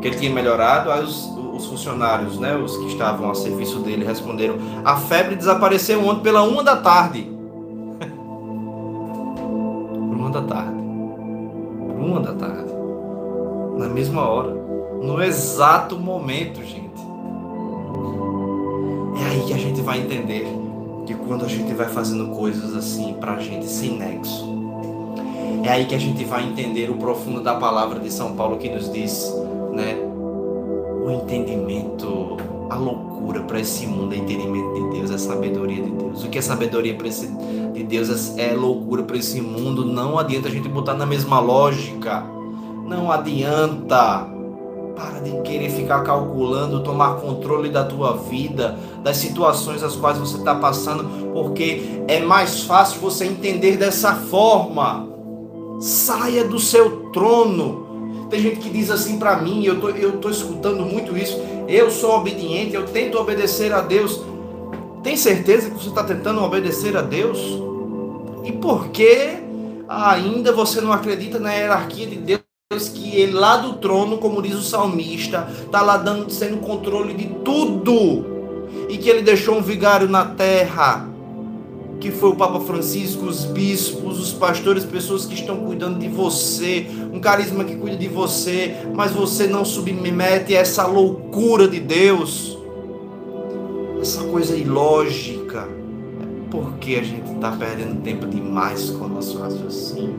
que 0.00 0.08
ele 0.08 0.16
tinha 0.16 0.32
melhorado? 0.32 0.92
Aí 0.92 1.02
os, 1.02 1.26
os 1.54 1.66
funcionários, 1.66 2.38
né, 2.38 2.56
os 2.56 2.76
que 2.76 2.86
estavam 2.86 3.30
a 3.30 3.34
serviço 3.34 3.80
dele, 3.80 4.04
responderam: 4.04 4.56
A 4.84 4.96
febre 4.96 5.34
desapareceu 5.34 6.06
ontem 6.06 6.22
pela 6.22 6.42
uma 6.42 6.62
da 6.62 6.76
tarde. 6.76 7.35
Da 10.40 10.42
tarde. 10.42 10.82
Uma 11.98 12.20
da 12.20 12.34
tarde. 12.34 12.72
Na 13.78 13.88
mesma 13.88 14.28
hora. 14.28 14.54
No 15.02 15.22
exato 15.22 15.98
momento, 15.98 16.62
gente. 16.62 16.86
É 19.20 19.30
aí 19.30 19.40
que 19.46 19.54
a 19.54 19.58
gente 19.58 19.80
vai 19.80 20.00
entender 20.00 20.46
que 21.06 21.14
quando 21.14 21.44
a 21.44 21.48
gente 21.48 21.72
vai 21.72 21.88
fazendo 21.88 22.34
coisas 22.36 22.74
assim 22.74 23.14
pra 23.14 23.38
gente 23.38 23.66
sem 23.66 23.96
nexo, 23.96 24.44
é 25.64 25.70
aí 25.70 25.86
que 25.86 25.94
a 25.94 25.98
gente 25.98 26.24
vai 26.24 26.44
entender 26.44 26.90
o 26.90 26.96
profundo 26.96 27.42
da 27.42 27.54
palavra 27.54 27.98
de 27.98 28.12
São 28.12 28.34
Paulo 28.34 28.58
que 28.58 28.68
nos 28.68 28.92
diz, 28.92 29.32
né? 29.72 29.96
O 31.04 31.10
entendimento, 31.10 32.36
a 32.68 32.76
loucura 32.76 33.05
para 33.46 33.60
esse 33.60 33.86
mundo 33.86 34.12
é 34.12 34.18
entendimento 34.18 34.74
de 34.74 34.98
Deus, 34.98 35.10
é 35.10 35.18
sabedoria 35.18 35.82
de 35.82 35.90
Deus. 35.90 36.24
O 36.24 36.28
que 36.28 36.38
é 36.38 36.42
sabedoria 36.42 36.96
esse 37.04 37.28
de 37.72 37.82
Deus 37.82 38.36
é, 38.36 38.50
é 38.50 38.54
loucura 38.54 39.02
para 39.02 39.16
esse 39.16 39.40
mundo. 39.40 39.84
Não 39.84 40.18
adianta 40.18 40.48
a 40.48 40.50
gente 40.50 40.68
botar 40.68 40.94
na 40.94 41.06
mesma 41.06 41.40
lógica. 41.40 42.24
Não 42.86 43.10
adianta. 43.10 44.28
Para 44.94 45.20
de 45.20 45.42
querer 45.42 45.70
ficar 45.70 46.02
calculando, 46.02 46.82
tomar 46.82 47.16
controle 47.16 47.68
da 47.68 47.84
tua 47.84 48.16
vida, 48.16 48.78
das 49.02 49.18
situações 49.18 49.82
as 49.82 49.94
quais 49.94 50.16
você 50.16 50.38
está 50.38 50.54
passando, 50.54 51.32
porque 51.34 52.02
é 52.08 52.20
mais 52.20 52.62
fácil 52.62 53.00
você 53.00 53.26
entender 53.26 53.76
dessa 53.76 54.14
forma. 54.14 55.06
Saia 55.78 56.44
do 56.44 56.58
seu 56.58 57.10
trono. 57.10 57.85
Tem 58.28 58.40
gente 58.40 58.56
que 58.56 58.68
diz 58.68 58.90
assim 58.90 59.18
para 59.18 59.36
mim, 59.36 59.64
eu 59.64 59.80
tô, 59.80 59.90
eu 59.90 60.18
tô 60.18 60.28
escutando 60.30 60.84
muito 60.84 61.16
isso. 61.16 61.40
Eu 61.68 61.90
sou 61.90 62.16
obediente, 62.16 62.74
eu 62.74 62.84
tento 62.86 63.18
obedecer 63.18 63.72
a 63.72 63.80
Deus. 63.80 64.20
Tem 65.02 65.16
certeza 65.16 65.70
que 65.70 65.76
você 65.76 65.88
está 65.88 66.02
tentando 66.02 66.42
obedecer 66.42 66.96
a 66.96 67.02
Deus? 67.02 67.38
E 68.44 68.52
por 68.52 68.88
que 68.88 69.36
ainda 69.88 70.52
você 70.52 70.80
não 70.80 70.92
acredita 70.92 71.38
na 71.38 71.52
hierarquia 71.52 72.06
de 72.06 72.16
Deus? 72.16 72.46
que 72.92 73.16
ele 73.16 73.32
lá 73.32 73.58
do 73.58 73.74
trono, 73.74 74.18
como 74.18 74.42
diz 74.42 74.56
o 74.56 74.62
salmista, 74.62 75.48
está 75.64 75.82
lá 75.82 75.96
dando, 75.96 76.28
sendo 76.30 76.56
controle 76.56 77.14
de 77.14 77.26
tudo. 77.44 78.26
E 78.88 78.98
que 78.98 79.08
ele 79.08 79.22
deixou 79.22 79.56
um 79.56 79.62
vigário 79.62 80.08
na 80.08 80.24
terra, 80.24 81.08
que 82.00 82.10
foi 82.10 82.30
o 82.30 82.36
Papa 82.36 82.60
Francisco, 82.60 83.26
os 83.26 83.44
bispos, 83.44 84.18
os 84.20 84.32
pastores, 84.32 84.84
pessoas 84.84 85.24
que 85.24 85.34
estão 85.34 85.56
cuidando 85.58 85.98
de 85.98 86.08
você, 86.08 86.86
um 87.12 87.20
carisma 87.20 87.64
que 87.64 87.76
cuida 87.76 87.96
de 87.96 88.08
você, 88.08 88.76
mas 88.94 89.12
você 89.12 89.46
não 89.46 89.64
submete 89.64 90.56
a 90.56 90.60
essa 90.60 90.86
loucura 90.86 91.66
de 91.66 91.80
Deus, 91.80 92.58
essa 94.00 94.22
coisa 94.24 94.56
ilógica. 94.56 95.68
Por 96.50 96.74
que 96.74 96.96
a 96.96 97.02
gente 97.02 97.32
está 97.32 97.50
perdendo 97.52 98.02
tempo 98.02 98.26
demais 98.26 98.90
com 98.90 99.06
o 99.06 99.08
nosso 99.08 99.38
raciocínio, 99.38 100.14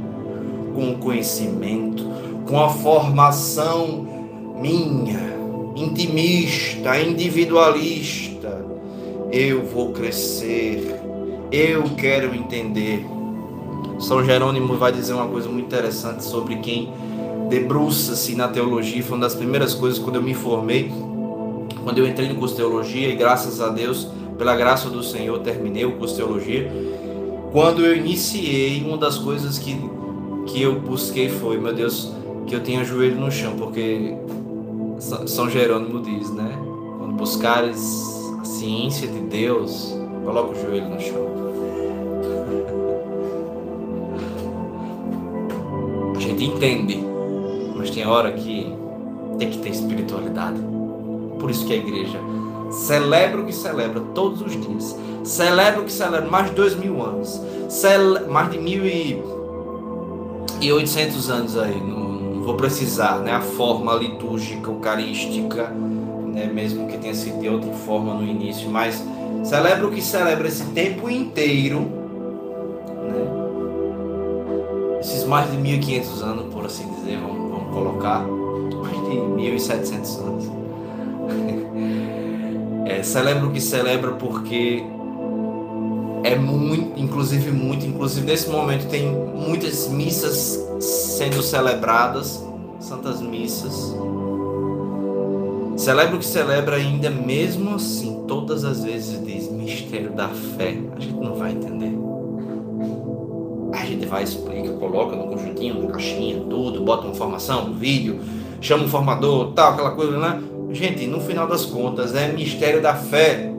com 0.73 0.91
o 0.91 0.97
conhecimento? 0.97 2.05
com 2.47 2.63
a 2.63 2.69
formação 2.69 4.07
minha, 4.59 5.37
intimista, 5.75 6.99
individualista. 6.99 8.65
Eu 9.31 9.65
vou 9.65 9.91
crescer, 9.91 10.96
eu 11.51 11.83
quero 11.95 12.35
entender. 12.35 13.05
São 13.99 14.23
Jerônimo 14.23 14.75
vai 14.77 14.91
dizer 14.91 15.13
uma 15.13 15.27
coisa 15.27 15.49
muito 15.49 15.65
interessante 15.65 16.23
sobre 16.23 16.57
quem 16.57 16.93
debruça-se 17.49 18.35
na 18.35 18.47
teologia. 18.47 19.01
Foi 19.01 19.17
uma 19.17 19.25
das 19.25 19.35
primeiras 19.35 19.73
coisas 19.73 19.97
quando 19.97 20.17
eu 20.17 20.21
me 20.21 20.33
formei, 20.33 20.91
quando 21.83 21.97
eu 21.97 22.07
entrei 22.07 22.27
no 22.27 22.35
curso 22.35 22.55
de 22.55 22.61
teologia, 22.61 23.09
e 23.09 23.15
graças 23.15 23.61
a 23.61 23.69
Deus, 23.69 24.07
pela 24.37 24.55
graça 24.55 24.89
do 24.89 25.01
Senhor, 25.01 25.39
terminei 25.39 25.85
o 25.85 25.93
curso 25.93 26.15
de 26.15 26.21
teologia. 26.21 26.71
Quando 27.51 27.83
eu 27.83 27.95
iniciei, 27.95 28.83
uma 28.83 28.97
das 28.97 29.17
coisas 29.17 29.57
que, 29.57 29.79
que 30.45 30.61
eu 30.61 30.79
busquei 30.79 31.29
foi, 31.29 31.57
meu 31.57 31.73
Deus, 31.73 32.13
que 32.45 32.53
eu 32.53 32.59
tenha 32.59 32.83
joelho 32.83 33.19
no 33.19 33.31
chão, 33.31 33.55
porque 33.57 34.15
São 35.25 35.49
Jerônimo 35.49 36.01
diz, 36.01 36.29
né? 36.29 36.51
Quando 36.99 37.13
buscares 37.13 37.81
a 38.39 38.45
ciência 38.45 39.07
de 39.07 39.19
Deus, 39.21 39.97
coloca 40.23 40.51
o 40.51 40.61
joelho 40.61 40.89
no 40.89 40.99
chão. 40.99 41.36
Gente 46.37 46.45
entende, 46.45 47.03
mas 47.75 47.89
tem 47.89 48.05
hora 48.05 48.31
que 48.31 48.71
tem 49.39 49.49
que 49.49 49.57
ter 49.57 49.69
espiritualidade. 49.69 50.59
Por 51.39 51.49
isso 51.49 51.65
que 51.65 51.73
a 51.73 51.77
igreja 51.77 52.19
celebra 52.71 53.41
o 53.41 53.45
que 53.45 53.53
celebra 53.53 54.01
todos 54.13 54.41
os 54.41 54.51
dias. 54.51 54.97
Celebra 55.23 55.81
o 55.81 55.83
que 55.83 55.91
celebra 55.91 56.29
mais 56.29 56.49
de 56.49 56.55
dois 56.55 56.75
mil 56.75 57.03
anos. 57.03 57.41
Cele... 57.69 58.19
Mais 58.29 58.51
de 58.51 58.59
mil 58.59 58.85
e... 58.85 59.21
e 60.61 60.71
oitocentos 60.71 61.29
anos 61.29 61.57
aí 61.57 61.79
no 61.79 62.07
vou 62.43 62.55
precisar, 62.55 63.19
né, 63.19 63.33
a 63.33 63.41
forma 63.41 63.93
litúrgica, 63.95 64.69
eucarística, 64.69 65.63
né, 65.67 66.45
mesmo 66.45 66.87
que 66.87 66.97
tenha 66.97 67.13
sido 67.13 67.41
de 67.41 67.49
outra 67.49 67.73
forma 67.73 68.13
no 68.13 68.23
início, 68.23 68.69
mas 68.69 69.03
celebra 69.43 69.85
o 69.85 69.91
que 69.91 70.01
celebra 70.01 70.47
esse 70.47 70.63
tempo 70.67 71.09
inteiro, 71.09 71.85
esses 75.07 75.23
mais 75.23 75.49
de 75.49 75.57
1500 75.57 76.21
anos, 76.21 76.53
por 76.53 76.65
assim 76.65 76.85
dizer, 76.95 77.17
vamos, 77.17 77.49
vamos 77.49 77.73
colocar, 77.73 78.25
mais 78.25 79.09
de 79.09 79.17
1700 79.17 80.17
anos. 80.17 80.45
é, 82.85 83.01
celebra 83.03 83.47
o 83.47 83.51
que 83.51 83.61
celebra 83.61 84.11
porque 84.11 84.83
é 86.23 86.35
muito, 86.35 86.99
inclusive 86.99 87.51
muito, 87.51 87.85
inclusive 87.85 88.25
nesse 88.25 88.49
momento 88.49 88.89
tem 88.89 89.09
muitas 89.09 89.87
missas 89.87 90.61
sendo 90.81 91.41
celebradas, 91.41 92.45
santas 92.79 93.21
missas. 93.21 93.95
Celebra 95.77 96.15
o 96.15 96.19
que 96.19 96.25
celebra 96.25 96.75
ainda, 96.75 97.09
mesmo 97.09 97.75
assim, 97.75 98.23
todas 98.27 98.65
as 98.65 98.83
vezes 98.83 99.23
diz 99.23 99.49
mistério 99.49 100.11
da 100.11 100.27
fé. 100.27 100.77
A 100.95 100.99
gente 100.99 101.13
não 101.13 101.35
vai 101.35 101.51
entender. 101.51 101.96
A 103.77 103.85
gente 103.85 104.05
vai, 104.07 104.23
explica, 104.23 104.69
coloca 104.73 105.15
no 105.15 105.27
conjuntinho, 105.27 105.83
na 105.83 105.91
caixinha, 105.91 106.41
tudo, 106.49 106.81
bota 106.81 107.03
uma 107.03 107.13
informação, 107.13 107.67
um 107.67 107.73
vídeo, 107.73 108.19
chama 108.59 108.85
um 108.85 108.87
formador, 108.87 109.53
tal, 109.53 109.73
aquela 109.73 109.91
coisa, 109.91 110.17
né? 110.17 110.41
Gente, 110.71 111.05
no 111.05 111.21
final 111.21 111.47
das 111.47 111.63
contas, 111.63 112.15
é 112.15 112.31
mistério 112.31 112.81
da 112.81 112.95
fé. 112.95 113.53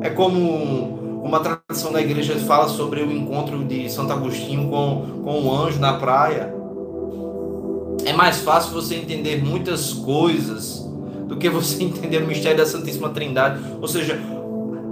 É 0.00 0.08
como 0.08 1.22
uma 1.22 1.40
tradição 1.40 1.92
da 1.92 2.00
igreja 2.00 2.34
fala 2.36 2.68
sobre 2.68 3.02
o 3.02 3.12
encontro 3.12 3.62
de 3.64 3.90
Santo 3.90 4.12
Agostinho 4.12 4.68
com, 4.70 5.22
com 5.22 5.40
um 5.42 5.54
anjo 5.54 5.78
na 5.78 5.94
praia. 5.94 6.54
É 8.06 8.12
mais 8.14 8.38
fácil 8.38 8.72
você 8.72 8.94
entender 8.94 9.44
muitas 9.44 9.92
coisas 9.92 10.88
do 11.26 11.36
que 11.36 11.50
você 11.50 11.82
entender 11.84 12.22
o 12.22 12.26
mistério 12.26 12.56
da 12.56 12.66
Santíssima 12.66 13.10
Trindade. 13.10 13.62
Ou 13.80 13.86
seja, 13.86 14.18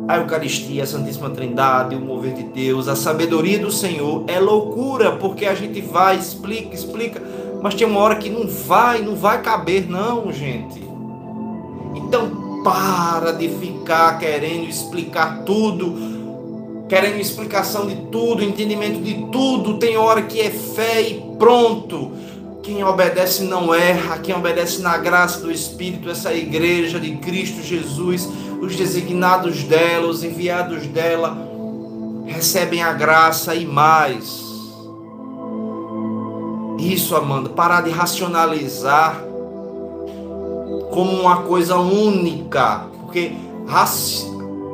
a 0.08 0.16
Eucaristia, 0.18 0.84
a 0.84 0.86
Santíssima 0.86 1.30
Trindade, 1.30 1.96
o 1.96 2.00
mover 2.00 2.34
de 2.34 2.44
Deus, 2.44 2.88
a 2.88 2.96
sabedoria 2.96 3.58
do 3.58 3.70
Senhor 3.70 4.24
é 4.26 4.38
loucura, 4.38 5.12
porque 5.12 5.46
a 5.46 5.54
gente 5.54 5.80
vai, 5.80 6.16
explica, 6.16 6.74
explica, 6.74 7.22
mas 7.62 7.74
tem 7.74 7.86
uma 7.86 8.00
hora 8.00 8.16
que 8.16 8.30
não 8.30 8.46
vai, 8.46 9.02
não 9.02 9.16
vai 9.16 9.42
caber, 9.42 9.88
não, 9.88 10.32
gente. 10.32 10.80
Então 11.94 12.62
para 12.62 13.32
de 13.32 13.48
ficar 13.48 14.18
querendo 14.18 14.68
explicar 14.68 15.44
tudo 15.44 16.16
querendo 16.88 17.20
explicação 17.20 17.86
de 17.86 17.96
tudo, 18.10 18.44
entendimento 18.44 19.00
de 19.00 19.14
tudo. 19.30 19.78
Tem 19.78 19.96
hora 19.96 20.22
que 20.22 20.40
é 20.40 20.50
fé 20.50 21.02
e 21.02 21.20
pronto. 21.38 22.12
Quem 22.62 22.82
obedece 22.82 23.44
não 23.44 23.72
erra, 23.72 24.18
quem 24.18 24.34
obedece 24.34 24.82
na 24.82 24.96
graça 24.98 25.40
do 25.40 25.52
Espírito, 25.52 26.10
essa 26.10 26.34
igreja 26.34 26.98
de 26.98 27.12
Cristo 27.16 27.62
Jesus, 27.62 28.28
os 28.66 28.76
designados 28.76 29.62
dela, 29.62 30.08
os 30.08 30.24
enviados 30.24 30.86
dela, 30.86 31.36
recebem 32.26 32.82
a 32.82 32.92
graça 32.92 33.54
e 33.54 33.64
mais. 33.64 34.44
Isso, 36.78 37.14
Amanda, 37.16 37.48
parar 37.48 37.82
de 37.82 37.90
racionalizar 37.90 39.22
como 40.90 41.12
uma 41.12 41.42
coisa 41.42 41.76
única, 41.76 42.86
porque 43.00 43.32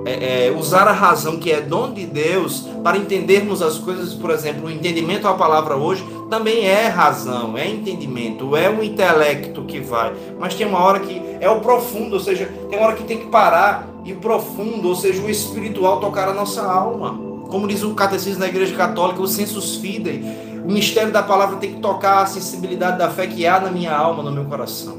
é, 0.05 0.47
é, 0.47 0.51
usar 0.51 0.89
a 0.89 0.93
razão, 0.93 1.39
que 1.39 1.51
é 1.51 1.61
dom 1.61 1.93
de 1.93 2.07
Deus, 2.07 2.67
para 2.83 2.97
entendermos 2.97 3.63
as 3.63 3.79
coisas, 3.79 4.15
por 4.15 4.31
exemplo, 4.31 4.67
o 4.67 4.71
entendimento 4.71 5.29
à 5.29 5.35
palavra 5.35 5.77
hoje 5.77 6.05
também 6.29 6.67
é 6.67 6.89
razão, 6.89 7.59
é 7.59 7.69
entendimento, 7.69 8.57
é 8.57 8.69
o 8.71 8.83
intelecto 8.83 9.63
que 9.65 9.81
vai. 9.81 10.15
Mas 10.39 10.55
tem 10.55 10.67
uma 10.67 10.81
hora 10.81 11.01
que 11.01 11.21
é 11.39 11.49
o 11.49 11.61
profundo, 11.61 12.15
ou 12.15 12.21
seja, 12.21 12.51
tem 12.71 12.79
uma 12.79 12.89
hora 12.89 12.97
que 12.97 13.05
tem 13.05 13.19
que 13.19 13.27
parar 13.27 13.87
e 14.05 14.13
o 14.13 14.17
profundo, 14.17 14.89
ou 14.89 14.97
seja, 14.97 15.23
o 15.23 15.29
espiritual 15.29 16.01
tocar 16.01 16.29
a 16.29 16.35
nossa 16.35 16.63
alma. 16.63 17.33
Como 17.49 17.69
diz 17.69 17.83
o 17.83 17.95
catecismo 17.95 18.41
da 18.41 18.49
Igreja 18.49 18.75
Católica, 18.75 19.21
o 19.21 19.29
sensus 19.29 19.77
fidei, 19.77 20.25
o 20.65 20.73
mistério 20.73 21.13
da 21.13 21.23
palavra 21.23 21.57
tem 21.57 21.75
que 21.75 21.81
tocar 21.81 22.23
a 22.23 22.27
sensibilidade 22.27 22.97
da 22.97 23.11
fé 23.11 23.27
que 23.27 23.47
há 23.47 23.61
na 23.61 23.71
minha 23.71 23.95
alma, 23.95 24.23
no 24.23 24.33
meu 24.33 24.47
coração. 24.47 24.97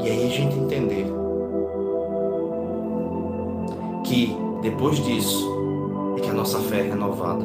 E 0.00 0.08
aí 0.08 0.24
a 0.24 0.30
gente 0.30 0.56
entender 0.56 1.19
que 4.04 4.36
depois 4.62 5.02
disso 5.04 5.48
é 6.16 6.20
que 6.20 6.30
a 6.30 6.34
nossa 6.34 6.58
fé 6.58 6.80
é 6.80 6.90
renovada. 6.90 7.44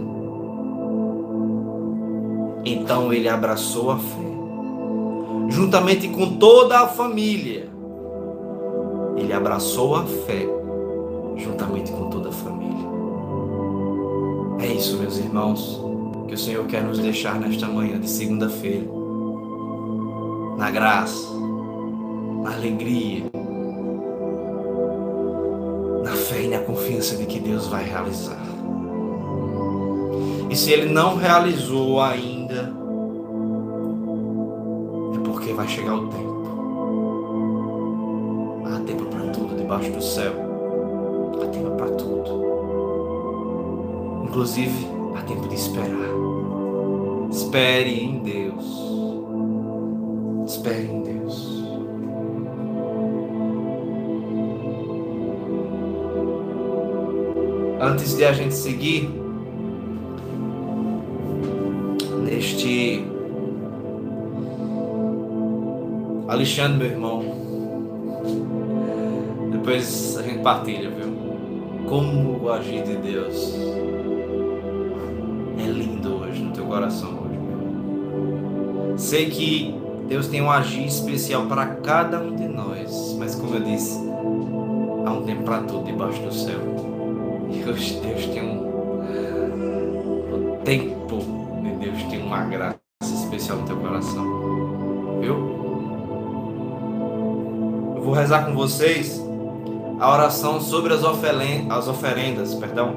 Então 2.65 3.13
ele 3.13 3.29
abraçou 3.29 3.91
a 3.91 3.97
fé, 3.97 4.27
juntamente 5.49 6.07
com 6.09 6.37
toda 6.37 6.79
a 6.79 6.87
família. 6.87 7.69
Ele 9.15 9.31
abraçou 9.31 9.95
a 9.95 10.03
fé, 10.03 10.47
juntamente 11.37 11.91
com 11.91 12.09
toda 12.09 12.29
a 12.29 12.31
família. 12.31 12.85
É 14.59 14.67
isso, 14.67 14.97
meus 14.97 15.17
irmãos, 15.17 15.79
que 16.27 16.33
o 16.33 16.37
Senhor 16.37 16.65
quer 16.65 16.83
nos 16.83 16.97
deixar 16.97 17.39
nesta 17.39 17.67
manhã 17.67 17.99
de 17.99 18.09
segunda-feira. 18.09 18.85
Na 20.57 20.71
graça, 20.71 21.27
na 22.41 22.53
alegria, 22.53 23.25
confiança 26.85 27.17
de 27.17 27.25
que 27.25 27.39
Deus 27.39 27.65
vai 27.67 27.83
realizar. 27.83 28.45
E 30.49 30.55
se 30.55 30.71
Ele 30.71 30.93
não 30.93 31.15
realizou 31.15 31.99
ainda, 31.99 32.71
é 35.15 35.19
porque 35.23 35.51
vai 35.51 35.67
chegar 35.67 35.95
o 35.95 36.07
tempo. 36.07 36.45
Há 38.65 38.79
tempo 38.81 39.05
para 39.05 39.31
tudo 39.31 39.55
debaixo 39.57 39.91
do 39.91 40.01
céu. 40.01 40.33
Há 41.41 41.47
tempo 41.47 41.71
para 41.71 41.89
tudo. 41.91 42.45
Inclusive, 44.25 44.87
há 45.15 45.23
tempo 45.23 45.47
de 45.47 45.55
esperar. 45.55 45.89
Espere 47.31 48.03
em 48.03 48.19
Deus. 48.19 48.65
Espere 50.45 50.85
em 50.85 51.01
Deus. 51.01 51.14
Antes 57.95 58.17
de 58.17 58.25
a 58.25 58.33
gente 58.33 58.53
seguir 58.53 59.09
neste 62.25 63.05
Alexandre, 66.27 66.77
meu 66.77 66.87
irmão, 66.87 67.23
depois 69.49 70.17
a 70.17 70.23
gente 70.23 70.39
partilha, 70.39 70.89
viu? 70.89 71.85
Como 71.87 72.43
o 72.43 72.51
agir 72.51 72.83
de 72.83 72.97
Deus 72.97 73.55
é 75.57 75.63
lindo 75.65 76.15
hoje 76.17 76.43
no 76.43 76.51
teu 76.51 76.65
coração 76.65 77.11
hoje, 77.11 77.37
meu. 77.37 78.97
Sei 78.97 79.29
que 79.29 79.73
Deus 80.09 80.27
tem 80.27 80.41
um 80.41 80.51
agir 80.51 80.85
especial 80.85 81.45
para 81.45 81.65
cada 81.67 82.19
um 82.19 82.35
de 82.35 82.45
nós, 82.45 83.15
mas 83.17 83.35
como 83.35 83.55
eu 83.55 83.61
disse, 83.61 83.97
há 85.05 85.13
um 85.13 85.23
tempo 85.25 85.43
para 85.43 85.61
tudo 85.61 85.85
debaixo 85.85 86.21
do 86.21 86.33
céu. 86.33 86.74
Deus, 87.65 87.91
Deus 87.93 88.25
tem 88.27 88.43
um. 88.43 88.75
O 90.33 90.59
tempo 90.63 91.17
de 91.63 91.69
Deus 91.83 92.03
tem 92.03 92.21
uma 92.21 92.45
graça 92.45 92.77
especial 93.01 93.57
no 93.57 93.65
teu 93.65 93.77
coração. 93.77 94.23
Viu? 95.19 95.35
Eu 97.95 98.03
vou 98.03 98.13
rezar 98.13 98.45
com 98.45 98.53
vocês 98.53 99.19
a 99.99 100.13
oração 100.13 100.61
sobre 100.61 100.93
as, 100.93 101.03
oferendas, 101.03 101.75
as 101.75 101.87
oferendas, 101.87 102.53
perdão, 102.53 102.93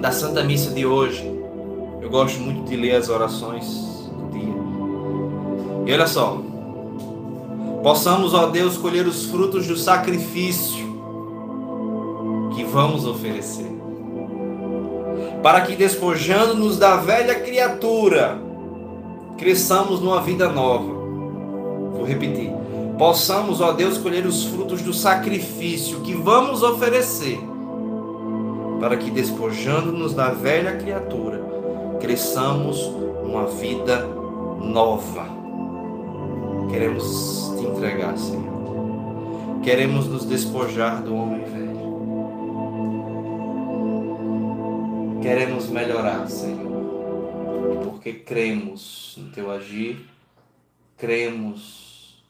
da 0.00 0.10
Santa 0.10 0.42
Missa 0.42 0.70
de 0.70 0.86
hoje. 0.86 1.30
Eu 2.00 2.08
gosto 2.08 2.40
muito 2.40 2.66
de 2.66 2.76
ler 2.76 2.94
as 2.96 3.10
orações 3.10 3.66
do 4.16 4.30
dia. 4.30 4.54
E 5.84 5.92
olha 5.92 6.06
só, 6.06 6.40
possamos, 7.82 8.32
ó 8.32 8.46
Deus, 8.46 8.78
colher 8.78 9.06
os 9.06 9.26
frutos 9.26 9.66
do 9.66 9.76
sacrifício 9.76 10.85
vamos 12.64 13.06
oferecer. 13.06 13.70
Para 15.42 15.62
que, 15.62 15.76
despojando-nos 15.76 16.78
da 16.78 16.96
velha 16.96 17.36
criatura, 17.36 18.38
cresçamos 19.36 20.00
numa 20.00 20.20
vida 20.20 20.48
nova. 20.48 20.92
Vou 21.92 22.04
repetir. 22.04 22.52
Possamos, 22.98 23.60
ó 23.60 23.72
Deus, 23.72 23.98
colher 23.98 24.26
os 24.26 24.44
frutos 24.44 24.82
do 24.82 24.92
sacrifício 24.92 26.00
que 26.00 26.14
vamos 26.14 26.62
oferecer. 26.62 27.38
Para 28.80 28.96
que, 28.96 29.10
despojando-nos 29.10 30.14
da 30.14 30.30
velha 30.30 30.76
criatura, 30.76 31.42
cresçamos 32.00 32.78
numa 33.22 33.46
vida 33.46 34.06
nova. 34.60 35.26
Queremos 36.70 37.54
te 37.58 37.64
entregar, 37.64 38.16
Senhor. 38.18 38.56
Queremos 39.62 40.06
nos 40.06 40.24
despojar 40.24 41.02
do 41.02 41.14
homem 41.14 41.44
Queremos 45.26 45.68
melhorar, 45.70 46.28
Senhor, 46.28 47.82
porque 47.82 48.12
cremos 48.12 49.16
no 49.18 49.32
Teu 49.32 49.50
agir, 49.50 50.08
cremos, 50.96 52.22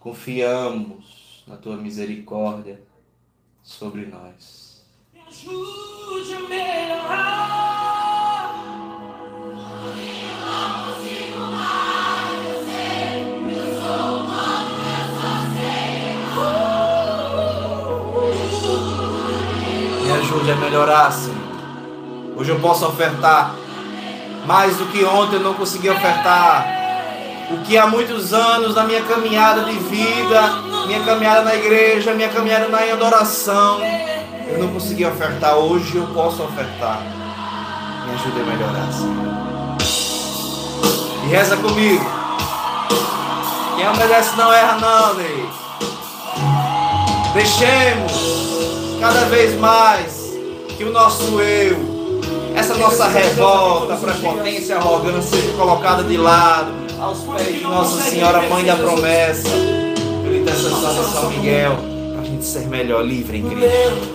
confiamos 0.00 1.44
na 1.46 1.56
Tua 1.56 1.76
misericórdia 1.76 2.82
sobre 3.62 4.06
nós. 4.06 4.84
Me 5.12 5.20
ajude 5.20 6.34
a 6.34 6.40
melhorar. 6.40 7.34
Me 20.02 20.10
ajude 20.10 20.50
a 20.50 20.56
melhorar, 20.56 21.12
Senhor. 21.12 21.43
Hoje 22.44 22.52
eu 22.52 22.60
posso 22.60 22.86
ofertar 22.86 23.54
mais 24.44 24.76
do 24.76 24.84
que 24.92 25.02
ontem 25.02 25.36
eu 25.36 25.40
não 25.40 25.54
consegui 25.54 25.88
ofertar. 25.88 26.66
O 27.50 27.62
que 27.62 27.78
há 27.78 27.86
muitos 27.86 28.34
anos 28.34 28.74
na 28.74 28.84
minha 28.84 29.00
caminhada 29.00 29.64
de 29.64 29.72
vida, 29.72 30.52
minha 30.86 31.02
caminhada 31.04 31.40
na 31.40 31.54
igreja, 31.54 32.12
minha 32.12 32.28
caminhada 32.28 32.68
na 32.68 32.80
adoração, 32.80 33.80
eu 34.46 34.58
não 34.58 34.68
consegui 34.68 35.06
ofertar. 35.06 35.56
Hoje 35.56 35.96
eu 35.96 36.06
posso 36.08 36.42
ofertar. 36.42 37.00
Me 38.04 38.12
ajude 38.12 38.38
a 38.38 38.44
melhorar, 38.44 38.92
Senhor. 38.92 39.76
E 41.24 41.28
reza 41.28 41.56
comigo. 41.56 42.04
Quem 43.74 43.88
obedece 43.88 44.36
não 44.36 44.52
erra, 44.52 44.76
não, 44.76 45.14
Ney. 45.14 45.48
Deixemos 47.32 48.12
cada 49.00 49.24
vez 49.30 49.58
mais 49.58 50.36
que 50.76 50.84
o 50.84 50.92
nosso 50.92 51.40
eu 51.40 51.93
essa 52.54 52.74
nossa 52.74 53.08
revolta, 53.08 53.96
prepotência, 53.96 54.76
arrogância 54.76 55.40
seja 55.40 55.52
colocada 55.54 56.04
de 56.04 56.16
lado 56.16 56.72
aos 57.00 57.18
pés 57.20 57.58
de 57.58 57.62
Nossa 57.62 58.02
Senhora, 58.02 58.48
Mãe 58.48 58.64
da 58.64 58.76
Promessa, 58.76 59.48
pela 60.22 60.36
intercessão 60.36 61.04
de 61.04 61.10
São 61.10 61.30
Miguel, 61.30 61.76
para 62.12 62.22
a 62.22 62.24
gente 62.24 62.44
ser 62.44 62.66
melhor, 62.68 63.04
livre 63.04 63.38
em 63.38 63.48
Cristo. 63.48 64.12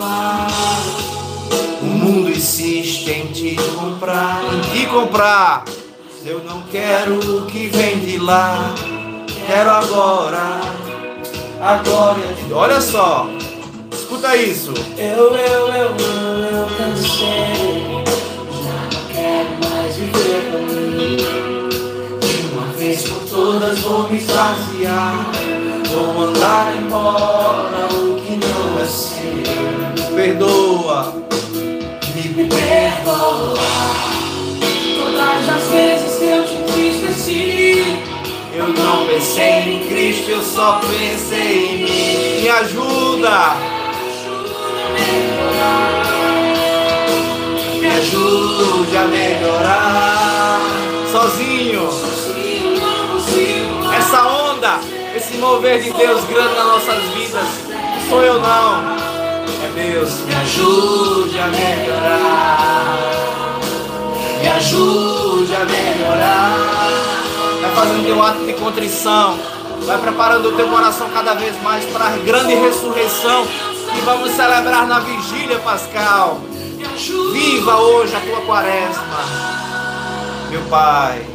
O 1.82 1.86
mundo 1.86 2.30
insiste 2.30 3.10
em 3.10 3.28
te 3.28 3.56
comprar. 3.76 4.42
Em 4.54 4.62
que 4.72 4.86
comprar? 4.88 5.66
Eu 6.26 6.44
não 6.44 6.62
quero 6.64 7.20
o 7.20 7.46
que 7.46 7.68
vem 7.68 8.00
de 8.00 8.18
lá. 8.18 8.74
Quero 9.48 9.70
agora 9.70 10.60
a 11.62 11.76
glória 11.78 12.34
de 12.34 12.54
Olha 12.54 12.80
só, 12.80 13.28
escuta 13.92 14.36
isso. 14.36 14.74
Eu, 14.98 15.36
eu, 15.36 15.68
eu, 15.68 15.96
eu, 15.96 15.96
eu 15.96 16.68
cansei. 16.78 17.79
De 22.20 22.54
uma 22.54 22.74
vez 22.78 23.04
por 23.04 23.30
todas 23.30 23.80
vou 23.80 24.10
me 24.10 24.18
esvaziar. 24.18 25.32
Vou 25.94 26.14
mandar 26.14 26.76
embora 26.78 27.88
o 27.92 28.22
que 28.22 28.38
não 28.38 28.80
é 28.80 28.86
seu. 28.86 30.16
Perdoa, 30.16 31.14
me 32.36 32.46
perdoa. 32.46 33.58
Todas 34.98 35.50
as 35.50 35.64
vezes 35.72 36.18
que 36.18 36.26
eu 36.26 36.44
te 36.46 36.54
entristeci. 36.56 38.00
Eu 38.54 38.68
não 38.68 39.06
pensei 39.06 39.76
em 39.76 39.88
Cristo, 39.88 40.32
eu 40.32 40.44
só 40.44 40.82
pensei 40.82 41.66
em 41.66 41.84
mim. 41.84 42.42
Me 42.42 42.50
ajuda, 42.50 43.56
Me 47.80 47.88
ajude 47.88 48.98
a 48.98 49.06
melhorar. 49.06 50.19
Sozinho. 50.19 50.19
Sozinho 50.19 50.19
não 50.19 50.19
consigo. 51.12 51.90
Essa 53.96 54.28
onda, 54.28 54.80
esse 55.16 55.38
mover 55.38 55.82
de 55.82 55.92
Deus 55.92 56.24
grande 56.26 56.56
nas 56.56 56.66
nossas 56.66 57.04
vidas. 57.16 57.46
Não 57.68 58.10
sou 58.10 58.22
eu 58.24 58.40
não. 58.40 58.98
É 59.64 59.72
Deus. 59.76 60.22
Me 60.22 60.36
ajude 60.36 61.40
a 61.40 61.48
melhorar. 61.48 63.00
Me 64.42 64.48
ajude 64.48 65.56
a 65.56 65.66
melhorar. 65.66 66.58
Vai 67.62 67.72
fazendo 67.76 68.06
teu 68.06 68.24
ato 68.24 68.46
de 68.46 68.54
contrição. 68.54 69.38
Vai 69.86 69.98
preparando 69.98 70.50
o 70.50 70.52
teu 70.54 70.68
coração 70.68 71.10
cada 71.10 71.34
vez 71.34 71.62
mais 71.64 71.86
para 71.86 72.06
a 72.06 72.18
grande 72.18 72.54
ressurreição 72.54 73.48
que 73.94 74.02
vamos 74.02 74.32
celebrar 74.32 74.88
na 74.88 75.00
vigília 75.00 75.58
pascal. 75.60 76.42
Viva 77.32 77.78
hoje 77.78 78.16
a 78.16 78.20
tua 78.20 78.42
quaresma, 78.42 79.69
meu 80.50 80.62
Pai. 80.64 81.26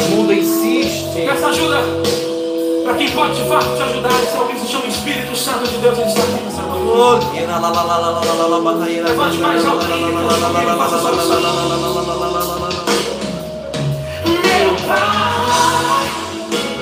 O 0.00 0.10
mundo 0.10 0.32
insiste. 0.32 1.04
Peça 1.14 1.48
ajuda 1.48 1.78
para 2.84 2.94
quem 2.94 3.10
pode 3.10 3.34
de 3.34 3.48
fato 3.48 3.76
te 3.76 3.82
ajudar. 3.82 4.22
Esse 4.22 4.36
alguém 4.36 4.58
se 4.58 4.66
chama 4.66 4.86
Espírito 4.86 5.36
Santo 5.36 5.68
de 5.68 5.76
Deus. 5.78 5.98
Ele 5.98 6.08
está 6.08 6.22
aqui 6.22 6.42
nessa 6.44 6.62
noite. 6.62 7.26
Levante 9.02 9.38
mais 9.38 9.64
alguém. 9.66 10.00
Meu 14.24 14.74
Pai, 14.86 16.08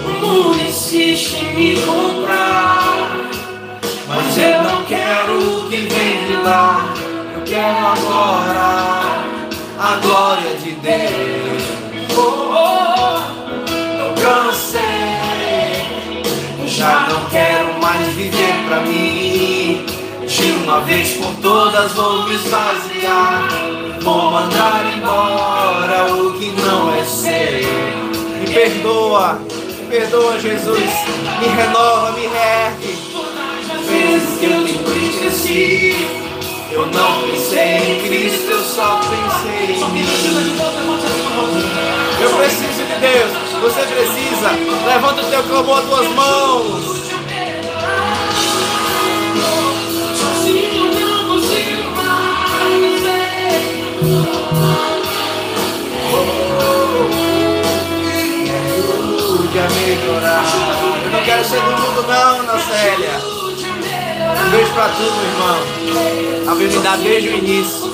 o 0.04 0.26
mundo 0.26 0.60
insiste 0.66 1.36
em 1.36 1.54
me 1.54 1.76
comprar. 1.82 3.16
Mas 4.08 4.38
eu 4.38 4.62
não 4.62 4.84
quero 4.84 5.38
o 5.38 5.68
que 5.68 5.76
vem 5.76 6.26
de 6.26 6.36
lá. 6.42 6.94
Eu 7.34 7.42
quero 7.44 7.86
agora 7.86 8.95
a 9.86 9.96
glória 9.98 10.56
de 10.56 10.72
Deus. 10.72 11.62
Oh, 12.16 12.50
oh, 12.56 13.20
eu 14.00 14.14
cansei. 14.14 14.80
Eu 16.60 16.66
já 16.66 17.06
não 17.08 17.24
quero 17.30 17.80
mais 17.80 18.08
viver 18.14 18.54
pra 18.66 18.80
mim. 18.80 19.86
De 20.26 20.52
uma 20.64 20.80
vez 20.80 21.12
por 21.18 21.32
todas 21.36 21.92
vou 21.92 22.24
me 22.24 22.34
esvaziar. 22.34 23.48
Vou 24.00 24.32
mandar 24.32 24.92
embora 24.96 26.12
o 26.12 26.32
que 26.36 26.50
não 26.62 26.92
é 26.92 27.04
seu. 27.04 28.40
Me 28.40 28.52
perdoa, 28.52 29.34
me 29.34 29.86
perdoa, 29.88 30.40
Jesus. 30.40 30.90
Me 31.40 31.46
renova, 31.46 32.10
me 32.12 32.26
reergue. 32.26 32.98
vezes 33.88 34.38
que 34.40 34.46
eu 34.46 34.64
te 34.64 34.72
entristeci. 34.72 36.25
Eu 36.76 36.84
não 36.84 37.22
pensei 37.22 37.76
em 37.78 38.06
Cristo, 38.06 38.50
eu 38.50 38.62
só 38.62 39.00
pensei 39.00 39.76
em 39.76 39.90
mim. 39.92 40.02
A 40.02 40.16
sua 41.08 41.30
mão. 41.30 41.48
Eu 42.20 42.36
preciso 42.36 42.84
de 42.84 43.00
Deus. 43.00 43.32
Você 43.62 43.80
precisa. 43.80 44.50
Levanta 44.86 45.22
o 45.22 45.30
teu 45.30 45.42
clamor, 45.44 45.78
as 45.78 45.84
tuas 45.86 46.08
mãos. 46.08 46.96
Melhorar. 59.86 60.44
Eu 61.04 61.10
não 61.10 61.24
quero 61.24 61.44
ser 61.44 61.60
do 61.60 61.70
mundo, 61.70 62.02
não, 62.06 62.40
Ana 62.40 63.35
Um 64.38 64.50
beijo 64.50 64.72
pra 64.72 64.88
tu, 64.88 65.02
meu 65.02 65.24
irmão. 65.24 65.58
A 66.50 66.54
dá 66.82 66.96
desde 66.96 67.28
o 67.28 67.36
início. 67.36 67.86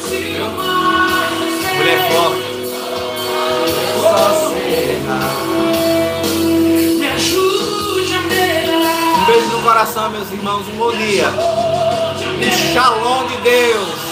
Mulher 1.76 2.11
forte. 2.11 2.43
Só. 4.01 4.51
Me 6.99 7.07
ajude 7.09 8.14
a. 8.14 8.18
Um 9.16 9.24
beijo 9.26 9.47
no 9.49 9.62
coração, 9.62 10.11
meus 10.11 10.30
irmãos. 10.32 10.66
Um 10.68 10.76
bom 10.76 10.93
dia. 10.93 11.28
Um 11.28 12.72
shalom 12.74 13.26
de 13.28 13.36
Deus. 13.38 14.03